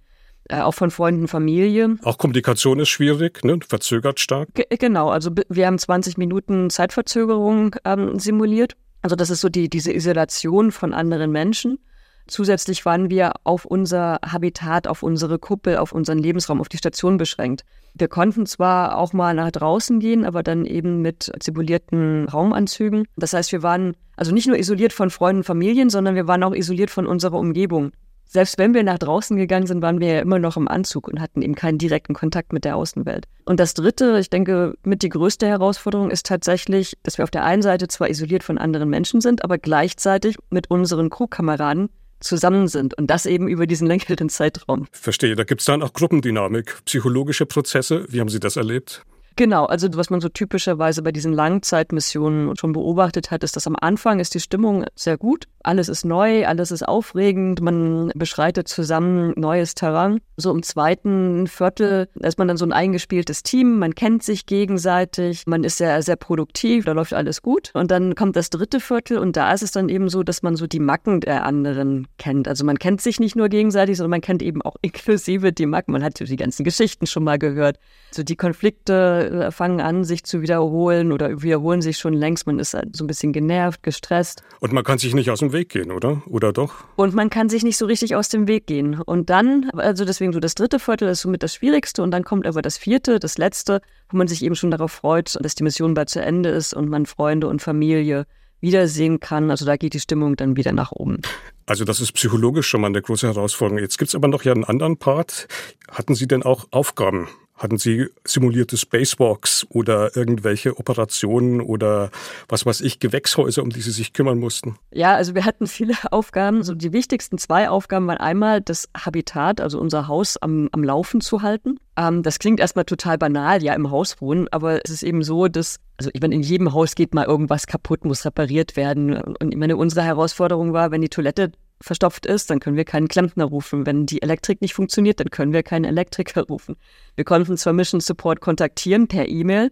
äh, 0.50 0.62
auch 0.62 0.74
von 0.74 0.92
Freunden, 0.92 1.28
Familie. 1.28 1.98
Auch 2.04 2.18
Kommunikation 2.18 2.80
ist 2.80 2.90
schwierig, 2.90 3.44
ne? 3.44 3.60
verzögert 3.68 4.20
stark. 4.20 4.50
G 4.56 4.66
genau, 4.78 5.10
also 5.10 5.32
wir 5.48 5.68
haben 5.68 5.78
20 5.78 6.18
Minuten 6.18 6.70
Zeitverzögerung 6.70 7.76
ähm, 7.86 8.20
simuliert. 8.20 8.74
Also 9.02 9.16
das 9.16 9.30
ist 9.30 9.42
so 9.42 9.50
die, 9.50 9.70
diese 9.70 9.94
Isolation 9.94 10.72
von 10.72 10.94
anderen 10.94 11.32
Menschen. 11.32 11.80
Zusätzlich 12.28 12.86
waren 12.86 13.10
wir 13.10 13.34
auf 13.44 13.66
unser 13.66 14.20
Habitat, 14.24 14.88
auf 14.88 15.02
unsere 15.02 15.40
Kuppel, 15.40 15.78
auf 15.78 15.92
unseren 15.92 16.20
Lebensraum, 16.20 16.62
auf 16.62 16.70
die 16.70 16.78
Station 16.78 17.18
beschränkt. 17.18 17.64
Wir 17.96 18.08
konnten 18.08 18.46
zwar 18.46 18.98
auch 18.98 19.14
mal 19.14 19.34
nach 19.34 19.52
draußen 19.52 20.00
gehen, 20.00 20.26
aber 20.26 20.44
dann 20.44 20.66
eben 20.66 21.02
mit 21.02 21.32
simulierten 21.42 22.28
Raumanzügen. 22.28 23.06
Das 23.18 23.34
heißt, 23.34 23.52
wir 23.52 23.64
waren 23.64 23.96
also 24.16 24.32
nicht 24.32 24.48
nur 24.48 24.58
isoliert 24.58 24.94
von 24.94 25.10
Freunden, 25.10 25.44
Familien, 25.44 25.90
sondern 25.90 26.14
wir 26.16 26.28
waren 26.28 26.44
auch 26.44 26.54
isoliert 26.54 26.92
von 26.92 27.08
unserer 27.08 27.38
Umgebung 27.38 27.92
selbst 28.32 28.60
wenn 28.60 28.76
wir 28.76 28.84
nach 28.84 29.00
draußen 29.00 29.36
gegangen 29.38 29.66
sind, 29.66 29.82
waren 29.82 30.00
wir 30.00 30.08
ja 30.08 30.20
immer 30.20 30.38
noch 30.38 30.56
im 30.56 30.68
Anzug 30.68 31.08
und 31.08 31.20
hatten 31.20 31.42
eben 31.42 31.56
keinen 31.56 31.80
direkten 31.80 32.14
Kontakt 32.14 32.54
mit 32.54 32.64
der 32.64 32.76
Außenwelt. 32.76 33.26
Und 33.46 33.60
das 33.60 33.74
Dritte, 33.74 34.20
ich 34.20 34.30
denke, 34.30 34.76
mit 34.84 35.02
die 35.02 35.10
größte 35.10 35.48
Herausforderung 35.48 36.12
ist 36.12 36.28
tatsächlich, 36.28 36.96
dass 37.02 37.18
wir 37.18 37.24
auf 37.24 37.32
der 37.32 37.44
einen 37.44 37.64
Seite 37.64 37.88
zwar 37.88 38.08
isoliert 38.08 38.44
von 38.44 38.60
anderen 38.60 38.88
Menschen 38.88 39.20
sind, 39.20 39.44
aber 39.44 39.58
gleichzeitig 39.58 40.38
mit 40.52 40.70
unseren 40.70 41.10
Crewkameraden 41.10 41.90
zusammen 42.20 42.68
sind 42.68 42.96
und 42.96 43.08
das 43.08 43.26
eben 43.26 43.48
über 43.48 43.66
diesen 43.66 43.88
längeren 43.88 44.30
Zeitraum. 44.30 44.86
Verstehe, 44.92 45.36
da 45.36 45.44
gibt 45.44 45.62
es 45.62 45.66
dann 45.66 45.82
auch 45.82 45.94
Gruppendynamik, 45.94 46.86
psychologische 46.86 47.48
Prozesse. 47.48 48.06
Wie 48.10 48.20
haben 48.20 48.30
Sie 48.30 48.40
das 48.40 48.58
erlebt? 48.58 49.04
Genau, 49.36 49.66
also 49.66 49.88
was 49.94 50.10
man 50.10 50.22
so 50.22 50.30
typischerweise 50.30 51.02
bei 51.02 51.12
diesen 51.12 51.34
Langzeitmissionen 51.34 52.56
schon 52.58 52.74
beobachtet 52.74 53.32
hat, 53.32 53.44
ist, 53.44 53.56
dass 53.56 53.68
am 53.68 53.76
Anfang 53.80 54.20
ist 54.20 54.34
die 54.34 54.40
Stimmung 54.40 54.86
sehr 54.96 55.18
gut. 55.18 55.46
Alles 55.64 55.90
ist 55.90 56.06
neu, 56.06 56.46
alles 56.46 56.72
ist 56.72 56.88
aufregend, 56.88 57.62
man 57.62 58.12
beschreitet 58.16 58.68
zusammen 58.68 59.34
neues 59.36 59.76
Terrain. 59.76 60.20
So 60.38 60.52
im 60.52 60.64
zweiten 60.64 61.48
Viertel 61.48 62.08
ist 62.16 62.38
man 62.38 62.48
dann 62.48 62.58
so 62.58 62.66
ein 62.66 62.72
eingespieltes 62.72 63.44
Team, 63.44 63.80
man 63.80 63.96
kennt 63.96 64.24
sich 64.24 64.46
gegenseitig, 64.46 65.44
man 65.48 65.64
ist 65.64 65.78
sehr, 65.78 66.02
sehr 66.02 66.16
produktiv, 66.16 66.86
da 66.86 66.94
läuft 66.94 67.14
alles 67.14 67.42
gut. 67.42 67.72
Und 67.74 67.92
dann 67.92 68.16
kommt 68.16 68.36
das 68.36 68.50
dritte 68.50 68.80
Viertel 68.80 69.18
und 69.18 69.36
da 69.36 69.52
ist 69.54 69.64
es 69.64 69.72
dann 69.72 69.90
eben 69.90 70.10
so, 70.10 70.24
dass 70.24 70.44
man 70.44 70.56
so 70.56 70.66
die 70.66 70.80
Macken 70.80 71.22
der 71.22 71.46
anderen 71.46 72.08
kennt. 72.18 72.48
Also 72.48 72.66
man 72.66 72.80
kennt 72.80 73.02
sich 73.02 73.20
nicht 73.20 73.36
nur 73.36 73.50
gegenseitig, 73.50 73.98
sondern 73.98 74.12
man 74.12 74.22
kennt 74.22 74.42
eben 74.42 74.62
auch 74.62 74.76
inklusive 74.82 75.52
die 75.52 75.66
Macken. 75.66 75.92
Man 75.92 76.04
hat 76.04 76.20
die 76.20 76.36
ganzen 76.36 76.64
Geschichten 76.64 77.08
schon 77.08 77.24
mal 77.24 77.38
gehört. 77.38 77.80
So 78.12 78.24
die 78.24 78.36
Konflikte 78.36 79.19
äh, 79.20 79.52
fangen 79.52 79.82
an, 79.82 80.04
sich 80.04 80.24
zu 80.24 80.42
wiederholen 80.42 81.12
oder 81.12 81.42
wiederholen 81.42 81.82
sich 81.82 81.98
schon 81.98 82.14
längst. 82.14 82.48
Man 82.48 82.60
ist 82.60 82.74
halt 82.74 82.96
so 82.96 83.04
ein 83.04 83.08
bisschen 83.08 83.34
genervt, 83.34 83.84
gestresst. 83.84 84.44
Und 84.60 84.74
man 84.74 84.84
kann 84.84 84.98
sich 84.98 85.14
nicht 85.14 85.30
aus 85.32 85.40
dem 85.40 85.54
Weg 85.54 85.70
gehen, 85.70 85.92
oder? 85.92 86.22
Oder 86.28 86.54
doch? 86.54 86.74
Und 86.96 87.14
man 87.14 87.30
kann 87.30 87.50
sich 87.50 87.64
nicht 87.64 87.78
so 87.78 87.86
richtig 87.86 88.16
aus 88.16 88.30
dem 88.30 88.48
Weg 88.48 88.68
gehen. 88.68 89.02
Und 89.02 89.30
dann, 89.30 89.70
also 89.74 90.06
deswegen 90.06 90.34
so 90.34 90.40
das 90.40 90.56
dritte 90.56 90.80
Viertel 90.80 91.10
ist 91.10 91.22
somit 91.22 91.44
das 91.44 91.56
Schwierigste 91.56 92.04
und 92.04 92.12
dann 92.12 92.24
kommt 92.24 92.48
aber 92.48 92.62
das 92.62 92.78
vierte, 92.78 93.20
das 93.20 93.38
letzte, 93.38 93.82
wo 94.10 94.18
man 94.18 94.28
sich 94.28 94.44
eben 94.44 94.56
schon 94.56 94.72
darauf 94.72 94.92
freut, 94.92 95.38
dass 95.42 95.56
die 95.56 95.64
Mission 95.64 95.94
bald 95.94 96.10
zu 96.10 96.22
Ende 96.22 96.50
ist 96.50 96.74
und 96.74 96.90
man 96.90 97.06
Freunde 97.06 97.48
und 97.48 97.62
Familie 97.62 98.26
wiedersehen 98.62 99.20
kann. 99.20 99.52
Also 99.52 99.66
da 99.66 99.78
geht 99.78 99.94
die 99.94 100.00
Stimmung 100.00 100.36
dann 100.36 100.58
wieder 100.58 100.74
nach 100.74 100.92
oben. 100.92 101.22
Also 101.66 101.86
das 101.86 102.02
ist 102.02 102.12
psychologisch 102.14 102.68
schon 102.68 102.82
mal 102.82 102.88
eine 102.88 103.02
große 103.02 103.28
Herausforderung. 103.28 103.80
Jetzt 103.82 103.98
gibt 103.98 104.10
es 104.10 104.16
aber 104.16 104.28
noch 104.28 104.44
ja 104.44 104.54
einen 104.54 104.64
anderen 104.64 104.98
Part. 104.98 105.48
Hatten 105.90 106.16
Sie 106.16 106.28
denn 106.28 106.44
auch 106.44 106.68
Aufgaben 106.72 107.28
hatten 107.60 107.78
Sie 107.78 108.08
simulierte 108.26 108.78
Spacewalks 108.78 109.68
oder 109.70 110.16
irgendwelche 110.16 110.78
Operationen 110.78 111.62
oder 111.62 112.10
was 112.48 112.66
weiß 112.66 112.82
ich, 112.82 113.00
Gewächshäuser, 113.00 113.62
um 113.62 113.70
die 113.70 113.82
Sie 113.82 113.92
sich 113.92 114.14
kümmern 114.14 114.40
mussten? 114.40 114.78
Ja, 114.92 115.16
also 115.16 115.36
wir 115.36 115.46
hatten 115.46 115.68
viele 115.68 115.94
Aufgaben. 116.12 116.64
So 116.64 116.74
die 116.74 116.94
wichtigsten 116.94 117.38
zwei 117.38 117.70
Aufgaben 117.70 118.08
waren 118.08 118.18
einmal 118.18 118.62
das 118.62 118.90
Habitat, 118.98 119.60
also 119.62 119.80
unser 119.80 120.08
Haus 120.08 120.38
am, 120.38 120.70
am 120.72 120.84
Laufen 120.84 121.20
zu 121.20 121.42
halten. 121.42 121.78
Ähm, 121.98 122.24
das 122.24 122.40
klingt 122.40 122.62
erstmal 122.62 122.86
total 122.86 123.18
banal, 123.18 123.62
ja, 123.62 123.74
im 123.74 123.92
Haus 123.92 124.22
wohnen, 124.22 124.48
aber 124.52 124.80
es 124.86 124.92
ist 124.92 125.04
eben 125.04 125.22
so, 125.22 125.50
dass, 125.50 125.80
also 125.98 126.10
ich 126.14 126.22
meine, 126.22 126.36
in 126.36 126.42
jedem 126.42 126.74
Haus 126.74 126.96
geht 126.96 127.14
mal 127.14 127.26
irgendwas 127.26 127.68
kaputt, 127.68 128.06
muss 128.06 128.26
repariert 128.26 128.78
werden. 128.78 129.22
Und 129.22 129.52
ich 129.52 129.58
meine, 129.58 129.76
unsere 129.76 130.04
Herausforderung 130.04 130.72
war, 130.72 130.92
wenn 130.92 131.02
die 131.02 131.10
Toilette 131.10 131.52
verstopft 131.82 132.26
ist, 132.26 132.50
dann 132.50 132.60
können 132.60 132.78
wir 132.78 132.86
keinen 132.86 133.08
Klempner 133.08 133.46
rufen. 133.46 133.86
Wenn 133.86 134.06
die 134.06 134.22
Elektrik 134.22 134.62
nicht 134.62 134.74
funktioniert, 134.74 135.20
dann 135.20 135.30
können 135.30 135.54
wir 135.54 135.64
keinen 135.64 135.86
Elektriker 135.86 136.44
rufen. 136.44 136.76
Wir 137.16 137.26
konnten 137.26 137.58
zwar 137.58 137.74
Mission 137.74 138.02
Support 138.02 138.42
kontaktieren 138.42 139.08
per 139.08 139.28
E-Mail, 139.28 139.72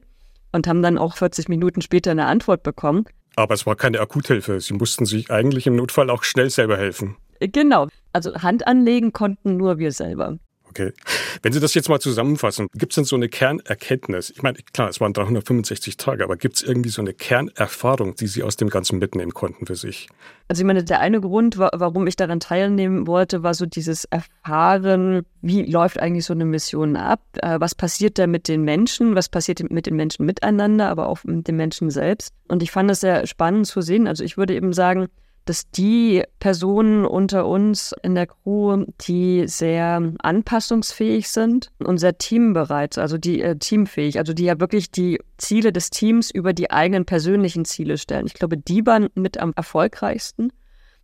und 0.51 0.67
haben 0.67 0.81
dann 0.81 0.97
auch 0.97 1.15
40 1.15 1.49
Minuten 1.49 1.81
später 1.81 2.11
eine 2.11 2.25
Antwort 2.25 2.63
bekommen. 2.63 3.05
Aber 3.35 3.53
es 3.53 3.65
war 3.65 3.75
keine 3.75 3.99
Akuthilfe. 3.99 4.59
Sie 4.59 4.73
mussten 4.73 5.05
sich 5.05 5.29
eigentlich 5.29 5.67
im 5.67 5.75
Notfall 5.75 6.09
auch 6.09 6.23
schnell 6.23 6.49
selber 6.49 6.77
helfen. 6.77 7.15
Genau. 7.39 7.87
Also 8.13 8.33
Hand 8.35 8.65
anlegen 8.65 9.13
konnten 9.13 9.57
nur 9.57 9.77
wir 9.77 9.91
selber. 9.91 10.39
Okay. 10.77 10.93
Wenn 11.41 11.53
Sie 11.53 11.59
das 11.59 11.73
jetzt 11.73 11.89
mal 11.89 11.99
zusammenfassen, 11.99 12.67
gibt 12.75 12.91
es 12.91 12.95
denn 12.95 13.03
so 13.03 13.15
eine 13.15 13.29
Kernerkenntnis? 13.29 14.29
Ich 14.29 14.43
meine, 14.43 14.59
klar, 14.73 14.89
es 14.89 15.01
waren 15.01 15.11
365 15.11 15.97
Tage, 15.97 16.23
aber 16.23 16.37
gibt 16.37 16.57
es 16.57 16.61
irgendwie 16.61 16.89
so 16.89 17.01
eine 17.01 17.13
Kernerfahrung, 17.13 18.13
die 18.15 18.27
Sie 18.27 18.43
aus 18.43 18.57
dem 18.57 18.69
Ganzen 18.69 18.99
mitnehmen 18.99 19.33
konnten 19.33 19.65
für 19.65 19.75
sich? 19.75 20.07
Also 20.49 20.61
ich 20.61 20.67
meine, 20.67 20.83
der 20.83 20.99
eine 20.99 21.19
Grund, 21.19 21.57
warum 21.57 22.05
ich 22.05 22.15
daran 22.15 22.39
teilnehmen 22.39 23.07
wollte, 23.07 23.41
war 23.41 23.55
so 23.55 23.65
dieses 23.65 24.05
Erfahren, 24.05 25.23
wie 25.41 25.63
läuft 25.63 25.99
eigentlich 25.99 26.25
so 26.25 26.33
eine 26.33 26.45
Mission 26.45 26.95
ab? 26.95 27.21
Äh, 27.41 27.59
was 27.59 27.73
passiert 27.73 28.19
da 28.19 28.27
mit 28.27 28.47
den 28.47 28.61
Menschen? 28.61 29.15
Was 29.15 29.29
passiert 29.29 29.71
mit 29.71 29.87
den 29.87 29.95
Menschen 29.95 30.27
miteinander, 30.27 30.89
aber 30.89 31.07
auch 31.07 31.23
mit 31.23 31.47
den 31.47 31.55
Menschen 31.55 31.89
selbst? 31.89 32.33
Und 32.49 32.61
ich 32.61 32.69
fand 32.69 32.91
es 32.91 32.99
sehr 32.99 33.25
spannend 33.25 33.65
zu 33.65 33.81
sehen. 33.81 34.07
Also 34.07 34.23
ich 34.23 34.37
würde 34.37 34.53
eben 34.53 34.73
sagen, 34.73 35.07
dass 35.49 35.69
die 35.71 36.23
Personen 36.39 37.05
unter 37.05 37.47
uns 37.47 37.95
in 38.03 38.15
der 38.15 38.27
Crew, 38.27 38.85
die 39.01 39.47
sehr 39.47 40.13
anpassungsfähig 40.19 41.29
sind 41.29 41.71
und 41.79 41.97
sehr 41.97 42.17
teambereit, 42.17 42.97
also 42.97 43.17
die 43.17 43.41
äh, 43.41 43.55
teamfähig, 43.57 44.19
also 44.19 44.33
die 44.33 44.45
ja 44.45 44.59
wirklich 44.59 44.91
die 44.91 45.19
Ziele 45.37 45.71
des 45.71 45.89
Teams 45.89 46.29
über 46.31 46.53
die 46.53 46.71
eigenen 46.71 47.05
persönlichen 47.05 47.65
Ziele 47.65 47.97
stellen. 47.97 48.27
Ich 48.27 48.33
glaube, 48.33 48.57
die 48.57 48.85
waren 48.85 49.09
mit 49.15 49.39
am 49.39 49.53
erfolgreichsten. 49.55 50.51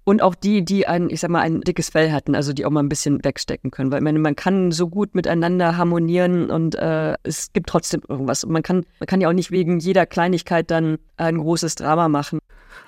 Und 0.05 0.21
auch 0.21 0.35
die, 0.35 0.65
die 0.65 0.85
ein, 0.85 1.09
ich 1.09 1.21
sag 1.21 1.29
mal, 1.29 1.39
ein 1.39 1.62
dickes 1.62 1.89
Fell 1.89 2.12
hatten, 2.12 2.35
also 2.35 2.51
die 2.51 2.65
auch 2.65 2.71
mal 2.71 2.81
ein 2.81 2.89
bisschen 2.89 3.23
wegstecken 3.23 3.71
können. 3.71 3.89
Weil 3.89 4.00
ich 4.00 4.03
meine, 4.03 4.19
man 4.19 4.35
kann 4.35 4.71
so 4.71 4.89
gut 4.89 5.15
miteinander 5.15 5.77
harmonieren 5.77 6.50
und 6.50 6.75
äh, 6.75 7.15
es 7.23 7.53
gibt 7.53 7.69
trotzdem 7.69 8.01
irgendwas. 8.09 8.43
Und 8.43 8.51
man 8.51 8.63
kann, 8.63 8.85
man 9.00 9.07
kann 9.07 9.21
ja 9.21 9.29
auch 9.29 9.33
nicht 9.33 9.51
wegen 9.51 9.79
jeder 9.79 10.05
Kleinigkeit 10.05 10.69
dann 10.71 10.97
ein 11.15 11.38
großes 11.38 11.75
Drama 11.75 12.09
machen. 12.09 12.39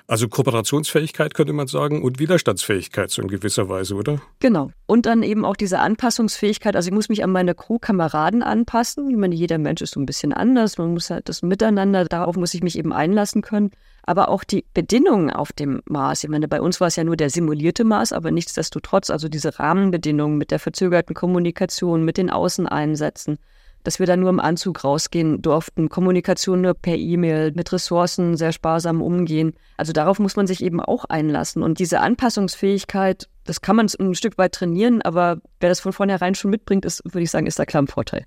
Also 0.08 0.28
Kooperationsfähigkeit 0.28 1.34
könnte 1.34 1.52
man 1.52 1.66
sagen 1.66 2.02
und 2.02 2.20
Widerstandsfähigkeit 2.20 3.10
so 3.10 3.22
in 3.22 3.28
gewisser 3.28 3.68
Weise, 3.68 3.96
oder? 3.96 4.20
Genau. 4.38 4.70
Und 4.86 5.04
dann 5.04 5.24
eben 5.24 5.44
auch 5.44 5.56
diese 5.56 5.80
Anpassungsfähigkeit. 5.80 6.76
Also 6.76 6.88
ich 6.88 6.94
muss 6.94 7.08
mich 7.08 7.24
an 7.24 7.32
meine 7.32 7.56
Crew-Kameraden 7.56 8.44
anpassen. 8.44 9.10
Ich 9.10 9.16
meine, 9.16 9.34
jeder 9.34 9.58
Mensch 9.58 9.82
ist 9.82 9.94
so 9.94 10.00
ein 10.00 10.06
bisschen 10.06 10.32
anders. 10.32 10.78
Man 10.78 10.92
muss 10.92 11.10
halt 11.10 11.28
das 11.28 11.42
Miteinander, 11.42 12.04
darauf 12.04 12.36
muss 12.36 12.54
ich 12.54 12.62
mich 12.62 12.78
eben 12.78 12.92
einlassen 12.92 13.42
können. 13.42 13.72
Aber 14.04 14.28
auch 14.28 14.44
die 14.44 14.64
Bedingungen 14.74 15.30
auf 15.30 15.52
dem 15.52 15.82
Mars. 15.86 16.22
Ich 16.22 16.30
meine, 16.30 16.46
bei 16.46 16.60
uns 16.60 16.80
war 16.80 16.86
es 16.86 16.94
ja 16.94 17.02
nur 17.02 17.16
der 17.16 17.30
simulierte 17.30 17.82
Mars, 17.82 18.12
aber 18.12 18.30
nichtsdestotrotz, 18.30 19.10
also 19.10 19.28
diese 19.28 19.58
Rahmenbedingungen 19.58 20.38
mit 20.38 20.52
der 20.52 20.60
verzögerten 20.60 21.16
Kommunikation, 21.16 22.04
mit 22.04 22.16
den 22.16 22.30
Außeneinsätzen, 22.30 23.38
dass 23.86 24.00
wir 24.00 24.06
da 24.06 24.16
nur 24.16 24.30
im 24.30 24.40
Anzug 24.40 24.82
rausgehen 24.82 25.40
durften, 25.42 25.88
Kommunikation 25.88 26.60
nur 26.60 26.74
per 26.74 26.96
E-Mail, 26.96 27.52
mit 27.52 27.72
Ressourcen 27.72 28.36
sehr 28.36 28.50
sparsam 28.50 29.00
umgehen. 29.00 29.52
Also 29.76 29.92
darauf 29.92 30.18
muss 30.18 30.34
man 30.34 30.48
sich 30.48 30.60
eben 30.64 30.80
auch 30.80 31.04
einlassen. 31.04 31.62
Und 31.62 31.78
diese 31.78 32.00
Anpassungsfähigkeit, 32.00 33.28
das 33.44 33.60
kann 33.60 33.76
man 33.76 33.86
ein 34.00 34.14
Stück 34.16 34.38
weit 34.38 34.56
trainieren, 34.56 35.02
aber 35.02 35.40
wer 35.60 35.68
das 35.68 35.78
von 35.78 35.92
vornherein 35.92 36.34
schon 36.34 36.50
mitbringt, 36.50 36.84
ist, 36.84 37.04
würde 37.04 37.22
ich 37.22 37.30
sagen, 37.30 37.46
ist 37.46 37.60
da 37.60 37.64
klar 37.64 37.84
ein 37.84 37.86
Vorteil. 37.86 38.26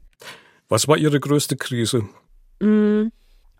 Was 0.69 0.87
war 0.87 0.95
Ihre 0.95 1.19
größte 1.19 1.57
Krise? 1.57 2.03
Mm, 2.61 3.07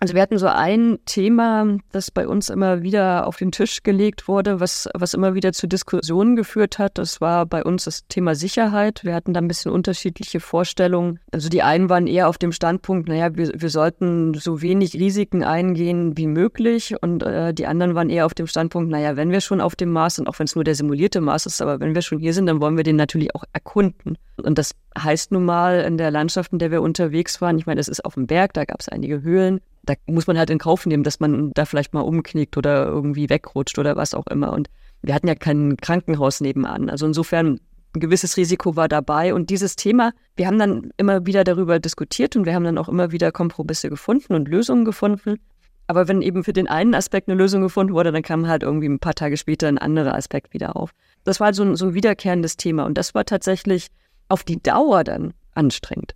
also 0.01 0.13
wir 0.13 0.21
hatten 0.21 0.37
so 0.37 0.47
ein 0.47 0.99
Thema, 1.05 1.77
das 1.91 2.09
bei 2.09 2.25
uns 2.25 2.49
immer 2.49 2.83
wieder 2.83 3.27
auf 3.27 3.35
den 3.35 3.51
Tisch 3.51 3.83
gelegt 3.83 4.29
wurde, 4.29 4.61
was, 4.61 4.87
was 4.93 5.13
immer 5.13 5.35
wieder 5.35 5.51
zu 5.51 5.67
Diskussionen 5.67 6.37
geführt 6.37 6.79
hat. 6.79 6.97
Das 6.97 7.19
war 7.19 7.45
bei 7.45 7.65
uns 7.65 7.83
das 7.83 8.07
Thema 8.07 8.33
Sicherheit. 8.33 9.03
Wir 9.03 9.13
hatten 9.13 9.33
da 9.33 9.41
ein 9.41 9.49
bisschen 9.49 9.71
unterschiedliche 9.71 10.39
Vorstellungen. 10.39 11.19
Also 11.33 11.49
die 11.49 11.63
einen 11.63 11.89
waren 11.89 12.07
eher 12.07 12.29
auf 12.29 12.37
dem 12.37 12.53
Standpunkt, 12.53 13.09
naja, 13.09 13.35
wir, 13.35 13.51
wir 13.53 13.69
sollten 13.69 14.33
so 14.35 14.61
wenig 14.61 14.93
Risiken 14.93 15.43
eingehen 15.43 16.15
wie 16.15 16.27
möglich. 16.27 16.95
Und 17.01 17.23
äh, 17.23 17.53
die 17.53 17.67
anderen 17.67 17.93
waren 17.93 18.09
eher 18.09 18.25
auf 18.25 18.33
dem 18.33 18.47
Standpunkt, 18.47 18.89
naja, 18.89 19.17
wenn 19.17 19.31
wir 19.31 19.41
schon 19.41 19.59
auf 19.59 19.75
dem 19.75 19.91
Mars 19.91 20.15
sind, 20.15 20.29
auch 20.29 20.39
wenn 20.39 20.45
es 20.45 20.55
nur 20.55 20.63
der 20.63 20.75
simulierte 20.75 21.19
Mars 21.19 21.45
ist, 21.45 21.61
aber 21.61 21.81
wenn 21.81 21.93
wir 21.93 22.03
schon 22.03 22.19
hier 22.19 22.33
sind, 22.33 22.45
dann 22.45 22.61
wollen 22.61 22.77
wir 22.77 22.85
den 22.85 22.95
natürlich 22.95 23.35
auch 23.35 23.43
erkunden. 23.51 24.17
Und 24.37 24.57
das 24.57 24.75
heißt 24.97 25.33
nun 25.33 25.43
mal 25.43 25.81
in 25.81 25.97
der 25.97 26.09
Landschaft, 26.09 26.53
in 26.53 26.59
der 26.59 26.71
wir 26.71 26.81
unterwegs 26.81 27.41
waren, 27.41 27.57
ich 27.57 27.65
meine, 27.65 27.79
das 27.79 27.89
ist 27.89 28.05
auf 28.05 28.13
dem 28.13 28.27
Berg, 28.27 28.53
da 28.53 28.63
gab 28.63 28.79
es 28.79 28.87
einige 28.87 29.21
Höhlen, 29.21 29.59
da 29.89 29.95
muss 30.05 30.27
man 30.27 30.37
halt 30.37 30.49
in 30.49 30.59
Kauf 30.59 30.85
nehmen, 30.85 31.03
dass 31.03 31.19
man 31.19 31.51
da 31.53 31.65
vielleicht 31.65 31.93
mal 31.93 32.01
umknickt 32.01 32.57
oder 32.57 32.85
irgendwie 32.85 33.29
wegrutscht 33.29 33.79
oder 33.79 33.95
was 33.95 34.13
auch 34.13 34.27
immer. 34.27 34.53
Und 34.53 34.69
wir 35.01 35.15
hatten 35.15 35.27
ja 35.27 35.35
kein 35.35 35.77
Krankenhaus 35.77 36.41
nebenan. 36.41 36.89
Also 36.89 37.07
insofern 37.07 37.59
ein 37.95 37.99
gewisses 37.99 38.37
Risiko 38.37 38.75
war 38.75 38.87
dabei. 38.87 39.33
Und 39.33 39.49
dieses 39.49 39.75
Thema, 39.75 40.11
wir 40.35 40.45
haben 40.45 40.59
dann 40.59 40.91
immer 40.97 41.25
wieder 41.25 41.43
darüber 41.43 41.79
diskutiert 41.79 42.35
und 42.35 42.45
wir 42.45 42.53
haben 42.53 42.63
dann 42.63 42.77
auch 42.77 42.87
immer 42.87 43.11
wieder 43.11 43.31
Kompromisse 43.31 43.89
gefunden 43.89 44.33
und 44.35 44.47
Lösungen 44.47 44.85
gefunden. 44.85 45.39
Aber 45.87 46.07
wenn 46.07 46.21
eben 46.21 46.43
für 46.43 46.53
den 46.53 46.67
einen 46.67 46.93
Aspekt 46.93 47.27
eine 47.27 47.37
Lösung 47.37 47.63
gefunden 47.63 47.93
wurde, 47.93 48.11
dann 48.11 48.21
kam 48.21 48.47
halt 48.47 48.61
irgendwie 48.61 48.87
ein 48.87 48.99
paar 48.99 49.15
Tage 49.15 49.37
später 49.37 49.67
ein 49.67 49.79
anderer 49.79 50.13
Aspekt 50.13 50.53
wieder 50.53 50.75
auf. 50.75 50.91
Das 51.23 51.39
war 51.39 51.45
halt 51.45 51.55
so 51.55 51.63
ein, 51.63 51.75
so 51.75 51.87
ein 51.87 51.93
wiederkehrendes 51.95 52.57
Thema 52.57 52.85
und 52.85 52.95
das 52.95 53.15
war 53.15 53.25
tatsächlich 53.25 53.87
auf 54.27 54.43
die 54.43 54.61
Dauer 54.61 55.03
dann 55.03 55.33
anstrengend. 55.55 56.13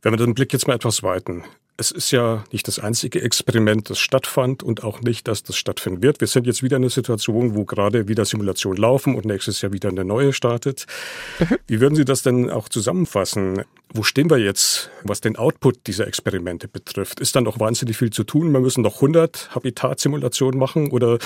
Wenn 0.00 0.14
wir 0.14 0.16
den 0.16 0.34
Blick 0.34 0.54
jetzt 0.54 0.66
mal 0.66 0.74
etwas 0.74 1.02
weiten, 1.02 1.44
es 1.78 1.90
ist 1.90 2.10
ja 2.10 2.44
nicht 2.52 2.66
das 2.68 2.78
einzige 2.78 3.20
Experiment, 3.20 3.90
das 3.90 3.98
stattfand 3.98 4.62
und 4.62 4.82
auch 4.82 5.02
nicht, 5.02 5.28
dass 5.28 5.42
das 5.42 5.56
stattfinden 5.56 6.02
wird. 6.02 6.20
Wir 6.20 6.28
sind 6.28 6.46
jetzt 6.46 6.62
wieder 6.62 6.76
in 6.76 6.84
einer 6.84 6.90
Situation, 6.90 7.54
wo 7.54 7.64
gerade 7.64 8.08
wieder 8.08 8.24
Simulationen 8.24 8.80
laufen 8.80 9.14
und 9.14 9.26
nächstes 9.26 9.60
Jahr 9.60 9.72
wieder 9.72 9.90
eine 9.90 10.04
neue 10.04 10.32
startet. 10.32 10.86
Wie 11.66 11.80
würden 11.80 11.94
Sie 11.94 12.04
das 12.04 12.22
denn 12.22 12.50
auch 12.50 12.68
zusammenfassen? 12.68 13.64
Wo 13.92 14.02
stehen 14.02 14.30
wir 14.30 14.38
jetzt, 14.38 14.90
was 15.04 15.20
den 15.20 15.36
Output 15.36 15.86
dieser 15.86 16.06
Experimente 16.06 16.66
betrifft? 16.66 17.20
Ist 17.20 17.36
da 17.36 17.40
noch 17.40 17.60
wahnsinnig 17.60 17.96
viel 17.96 18.10
zu 18.10 18.24
tun? 18.24 18.52
Wir 18.52 18.60
müssen 18.60 18.82
noch 18.82 18.96
100 18.96 19.54
Habitatsimulationen 19.54 20.58
machen 20.58 20.90
oder 20.90 21.18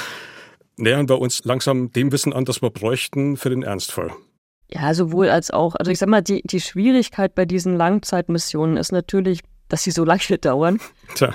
nähern 0.77 1.09
wir 1.09 1.21
uns 1.21 1.45
langsam 1.45 1.93
dem 1.93 2.11
Wissen 2.11 2.33
an, 2.33 2.45
das 2.45 2.61
wir 2.61 2.71
bräuchten 2.71 3.37
für 3.37 3.51
den 3.51 3.63
Ernstfall? 3.63 4.11
Ja, 4.73 4.95
sowohl 4.95 5.29
als 5.29 5.51
auch. 5.51 5.75
Also 5.77 5.91
ich 5.91 5.99
sag 5.99 6.09
mal, 6.09 6.23
die, 6.23 6.43
die 6.45 6.61
Schwierigkeit 6.61 7.35
bei 7.35 7.45
diesen 7.45 7.77
Langzeitmissionen 7.77 8.77
ist 8.77 8.93
natürlich 8.93 9.41
dass 9.71 9.83
sie 9.83 9.91
so 9.91 10.05
lange 10.05 10.21
dauern. 10.41 10.79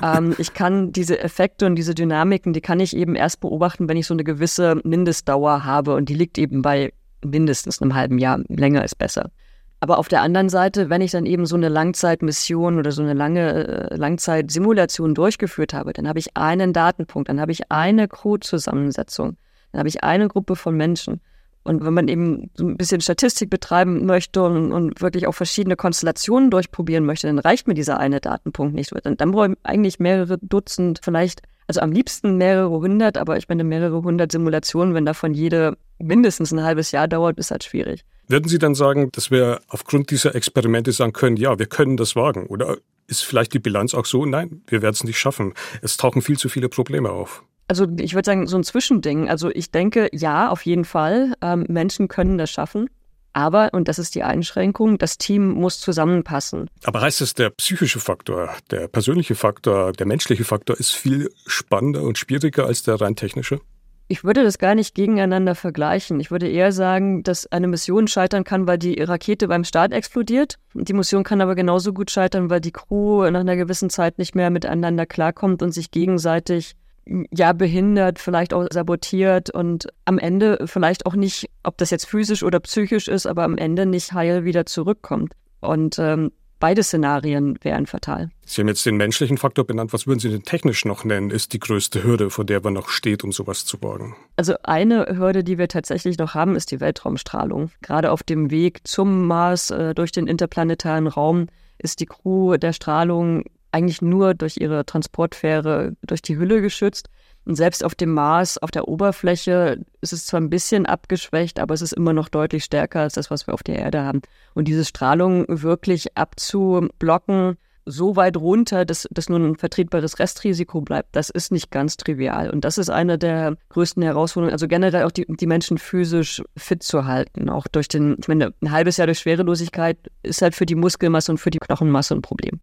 Ähm, 0.04 0.36
ich 0.38 0.54
kann 0.54 0.92
diese 0.92 1.20
Effekte 1.20 1.66
und 1.66 1.76
diese 1.76 1.96
Dynamiken, 1.96 2.54
die 2.54 2.62
kann 2.62 2.80
ich 2.80 2.96
eben 2.96 3.16
erst 3.16 3.40
beobachten, 3.40 3.90
wenn 3.90 3.98
ich 3.98 4.06
so 4.06 4.14
eine 4.14 4.24
gewisse 4.24 4.80
Mindestdauer 4.84 5.64
habe 5.66 5.96
und 5.96 6.10
die 6.10 6.14
liegt 6.14 6.38
eben 6.38 6.62
bei 6.62 6.94
mindestens 7.24 7.82
einem 7.82 7.96
halben 7.96 8.20
Jahr. 8.20 8.40
Länger 8.48 8.84
ist 8.84 9.00
besser. 9.00 9.32
Aber 9.80 9.98
auf 9.98 10.08
der 10.08 10.22
anderen 10.22 10.50
Seite, 10.50 10.90
wenn 10.90 11.02
ich 11.02 11.12
dann 11.12 11.26
eben 11.26 11.46
so 11.46 11.56
eine 11.56 11.70
Langzeitmission 11.70 12.80
oder 12.80 12.92
so 12.92 13.02
eine 13.02 13.14
lange 13.14 13.92
äh, 13.92 13.96
Langzeitsimulation 13.96 15.14
durchgeführt 15.14 15.74
habe, 15.74 15.94
dann 15.94 16.08
habe 16.08 16.20
ich 16.20 16.36
einen 16.36 16.74
Datenpunkt, 16.74 17.30
dann 17.30 17.42
habe 17.42 17.52
ich 17.52 17.72
eine 17.72 18.08
Crew-Zusammensetzung, 18.08 19.38
dann 19.72 19.80
habe 19.80 19.90
ich 19.90 20.04
eine 20.04 20.28
Gruppe 20.28 20.56
von 20.56 20.76
Menschen. 20.76 21.22
Und 21.66 21.84
wenn 21.84 21.96
man 21.96 22.08
eben 22.08 22.52
so 22.54 22.64
ein 22.64 22.78
bisschen 22.78 23.02
Statistik 23.02 23.50
betreiben 23.50 24.06
möchte 24.06 24.44
und, 24.44 24.72
und, 24.72 25.02
wirklich 25.02 25.26
auch 25.26 25.34
verschiedene 25.34 25.76
Konstellationen 25.76 26.52
durchprobieren 26.52 27.06
möchte, 27.06 27.26
dann 27.26 27.40
reicht 27.40 27.68
mir 27.68 27.74
dieser 27.74 28.00
eine 28.00 28.22
Datenpunkt 28.22 28.76
nicht. 28.76 28.92
Dann, 29.04 29.18
dann 29.18 29.32
brauche 29.32 29.52
ich 29.52 29.58
eigentlich 29.64 30.00
mehrere 30.00 30.38
Dutzend, 30.38 31.00
vielleicht, 31.04 31.42
also 31.66 31.82
am 31.82 31.92
liebsten 31.92 32.38
mehrere 32.38 32.70
hundert, 32.70 33.18
aber 33.18 33.38
ich 33.38 33.50
meine 33.50 33.64
mehrere 33.64 34.04
hundert 34.04 34.32
Simulationen, 34.32 34.94
wenn 34.94 35.06
davon 35.06 35.34
jede 35.34 35.76
mindestens 35.98 36.52
ein 36.52 36.62
halbes 36.62 36.92
Jahr 36.92 37.08
dauert, 37.08 37.40
ist 37.40 37.50
halt 37.50 37.64
schwierig. 37.64 38.06
Würden 38.28 38.48
Sie 38.48 38.60
dann 38.60 38.76
sagen, 38.76 39.10
dass 39.12 39.32
wir 39.32 39.60
aufgrund 39.68 40.12
dieser 40.12 40.36
Experimente 40.36 40.92
sagen 40.92 41.14
können, 41.14 41.36
ja, 41.36 41.58
wir 41.58 41.66
können 41.66 41.98
das 41.98 42.16
wagen? 42.16 42.46
Oder 42.46 42.78
ist 43.08 43.24
vielleicht 43.24 43.54
die 43.54 43.60
Bilanz 43.60 43.96
auch 43.96 44.06
so, 44.06 44.26
nein, 44.26 44.62
wir 44.68 44.84
werden 44.84 44.94
es 44.94 45.04
nicht 45.04 45.18
schaffen. 45.18 45.56
Es 45.82 45.98
tauchen 45.98 46.22
viel 46.22 46.38
zu 46.38 46.48
viele 46.48 46.70
Probleme 46.70 47.10
auf. 47.10 47.44
Also 47.68 47.88
ich 48.00 48.14
würde 48.14 48.26
sagen, 48.26 48.48
so 48.48 48.58
ein 48.58 48.64
Zwischending. 48.64 49.30
Also 49.30 49.50
ich 49.50 49.72
denke, 49.72 50.10
ja, 50.12 50.50
auf 50.50 50.66
jeden 50.66 50.86
Fall. 50.86 51.34
Ähm, 51.42 51.66
Menschen 51.68 52.08
können 52.08 52.38
das 52.38 52.52
schaffen. 52.52 52.90
Aber, 53.34 53.74
und 53.74 53.90
das 53.90 54.00
ist 54.00 54.16
die 54.16 54.24
Einschränkung, 54.24 54.98
das 54.98 55.18
Team 55.18 55.50
muss 55.50 55.82
zusammenpassen. 55.82 56.70
Aber 56.86 57.02
heißt 57.02 57.20
es, 57.20 57.34
der 57.34 57.50
psychische 57.50 58.00
Faktor, 58.00 58.56
der 58.72 58.88
persönliche 58.88 59.36
Faktor, 59.36 59.92
der 59.92 60.06
menschliche 60.06 60.46
Faktor 60.46 60.80
ist 60.80 60.92
viel 60.92 61.30
spannender 61.46 62.04
und 62.04 62.18
schwieriger 62.18 62.66
als 62.66 62.84
der 62.84 63.02
rein 63.02 63.18
technische? 63.18 63.60
Ich 64.08 64.24
würde 64.24 64.44
das 64.44 64.58
gar 64.58 64.74
nicht 64.74 64.96
gegeneinander 64.96 65.54
vergleichen. 65.54 66.20
Ich 66.22 66.32
würde 66.32 66.48
eher 66.48 66.72
sagen, 66.72 67.24
dass 67.24 67.52
eine 67.52 67.68
Mission 67.68 68.08
scheitern 68.08 68.46
kann, 68.46 68.68
weil 68.68 68.78
die 68.78 69.02
Rakete 69.02 69.50
beim 69.50 69.66
Start 69.66 69.92
explodiert. 69.92 70.56
Die 70.74 70.94
Mission 70.94 71.24
kann 71.24 71.42
aber 71.42 71.56
genauso 71.56 71.92
gut 71.92 72.12
scheitern, 72.12 72.50
weil 72.50 72.62
die 72.62 72.72
Crew 72.72 73.30
nach 73.32 73.42
einer 73.42 73.58
gewissen 73.58 73.90
Zeit 73.90 74.18
nicht 74.18 74.34
mehr 74.34 74.50
miteinander 74.50 75.06
klarkommt 75.06 75.62
und 75.62 75.74
sich 75.74 75.92
gegenseitig 75.92 76.76
ja 77.06 77.54
behindert, 77.54 78.20
vielleicht 78.20 78.54
auch 78.54 78.68
sabotiert 78.72 79.50
und 79.50 79.88
am 80.06 80.18
Ende 80.18 80.66
vielleicht 80.66 81.06
auch 81.06 81.16
nicht, 81.16 81.50
ob 81.64 81.78
das 81.78 81.90
jetzt 81.92 82.06
physisch 82.06 82.44
oder 82.44 82.60
psychisch 82.60 83.08
ist, 83.08 83.26
aber 83.26 83.44
am 83.44 83.58
Ende 83.58 83.86
nicht 83.86 84.14
heil 84.14 84.44
wieder 84.44 84.66
zurückkommt. 84.66 85.34
Und 85.62 86.00
ähm, 86.00 86.32
beide 86.60 86.84
Szenarien 86.84 87.58
wären 87.62 87.86
fatal. 87.86 88.30
Sie 88.46 88.62
haben 88.62 88.68
jetzt 88.68 88.86
den 88.86 88.98
menschlichen 88.98 89.38
Faktor 89.38 89.66
benannt. 89.66 89.94
Was 89.94 90.08
würden 90.08 90.20
Sie 90.20 90.30
denn 90.30 90.44
technisch 90.44 90.86
noch 90.86 91.04
nennen, 91.04 91.30
ist 91.30 91.54
die 91.54 91.60
größte 91.60 92.04
Hürde, 92.04 92.30
vor 92.30 92.46
der 92.46 92.62
man 92.62 92.74
noch 92.74 92.90
steht, 92.90 93.24
um 93.24 93.32
sowas 93.32 93.66
zu 93.66 93.78
borgen? 93.78 94.16
Also 94.36 94.56
eine 94.64 95.06
Hürde, 95.18 95.44
die 95.44 95.58
wir 95.58 95.68
tatsächlich 95.68 96.18
noch 96.18 96.34
haben, 96.34 96.56
ist 96.56 96.72
die 96.72 96.80
Weltraumstrahlung. 96.80 97.72
Gerade 97.82 98.12
auf 98.12 98.24
dem 98.24 98.52
Weg 98.52 98.88
zum 98.88 99.28
Mars 99.28 99.70
äh, 99.70 99.94
durch 99.94 100.12
den 100.12 100.28
interplanetaren 100.28 101.08
Raum 101.08 101.48
ist 101.78 102.00
die 102.00 102.06
Crew 102.06 102.58
der 102.58 102.74
Strahlung 102.74 103.44
eigentlich 103.76 104.02
nur 104.02 104.34
durch 104.34 104.56
ihre 104.58 104.86
Transportfähre 104.86 105.98
durch 106.02 106.22
die 106.22 106.38
Hülle 106.38 106.62
geschützt. 106.62 107.10
Und 107.44 107.56
selbst 107.56 107.84
auf 107.84 107.94
dem 107.94 108.14
Mars, 108.14 108.58
auf 108.58 108.72
der 108.72 108.88
Oberfläche, 108.88 109.82
ist 110.02 110.14
es 110.14 110.26
zwar 110.26 110.40
ein 110.40 110.50
bisschen 110.50 110.86
abgeschwächt, 110.86 111.60
aber 111.60 111.74
es 111.74 111.82
ist 111.82 111.92
immer 111.92 112.14
noch 112.14 112.30
deutlich 112.30 112.64
stärker 112.64 113.02
als 113.02 113.14
das, 113.14 113.30
was 113.30 113.48
wir 113.48 113.54
auf 113.54 113.64
der 113.64 113.78
Erde 113.78 114.02
haben. 114.04 114.22
Und 114.54 114.68
diese 114.68 114.86
Strahlung 114.86 115.46
wirklich 115.50 116.18
abzublocken, 116.18 117.58
so 117.86 118.16
weit 118.16 118.38
runter, 118.38 118.84
dass, 118.84 119.08
dass 119.12 119.30
nur 119.30 119.40
ein 119.40 119.58
vertretbares 119.58 120.18
Restrisiko 120.18 120.82
bleibt, 120.82 121.16
das 121.16 121.30
ist 121.30 121.52
nicht 121.52 121.70
ganz 121.70 121.98
trivial. 121.98 122.50
Und 122.50 122.66
das 122.66 122.78
ist 122.78 122.90
eine 122.90 123.18
der 123.18 123.58
größten 123.70 124.02
Herausforderungen, 124.02 124.54
also 124.54 124.68
generell 124.68 125.04
auch 125.04 125.12
die, 125.12 125.26
die 125.28 125.46
Menschen 125.46 125.78
physisch 125.78 126.42
fit 126.58 126.82
zu 126.82 127.06
halten. 127.06 127.50
Auch 127.50 127.68
durch 127.68 127.88
den, 127.88 128.18
ich 128.20 128.28
meine, 128.28 128.54
ein 128.62 128.72
halbes 128.72 128.98
Jahr 128.98 129.06
durch 129.06 129.20
Schwerelosigkeit 129.20 129.98
ist 130.26 130.42
halt 130.42 130.56
für 130.56 130.66
die 130.66 130.76
Muskelmasse 130.76 131.32
und 131.32 131.38
für 131.38 131.52
die 131.52 131.60
Knochenmasse 131.60 132.16
ein 132.16 132.22
Problem. 132.22 132.60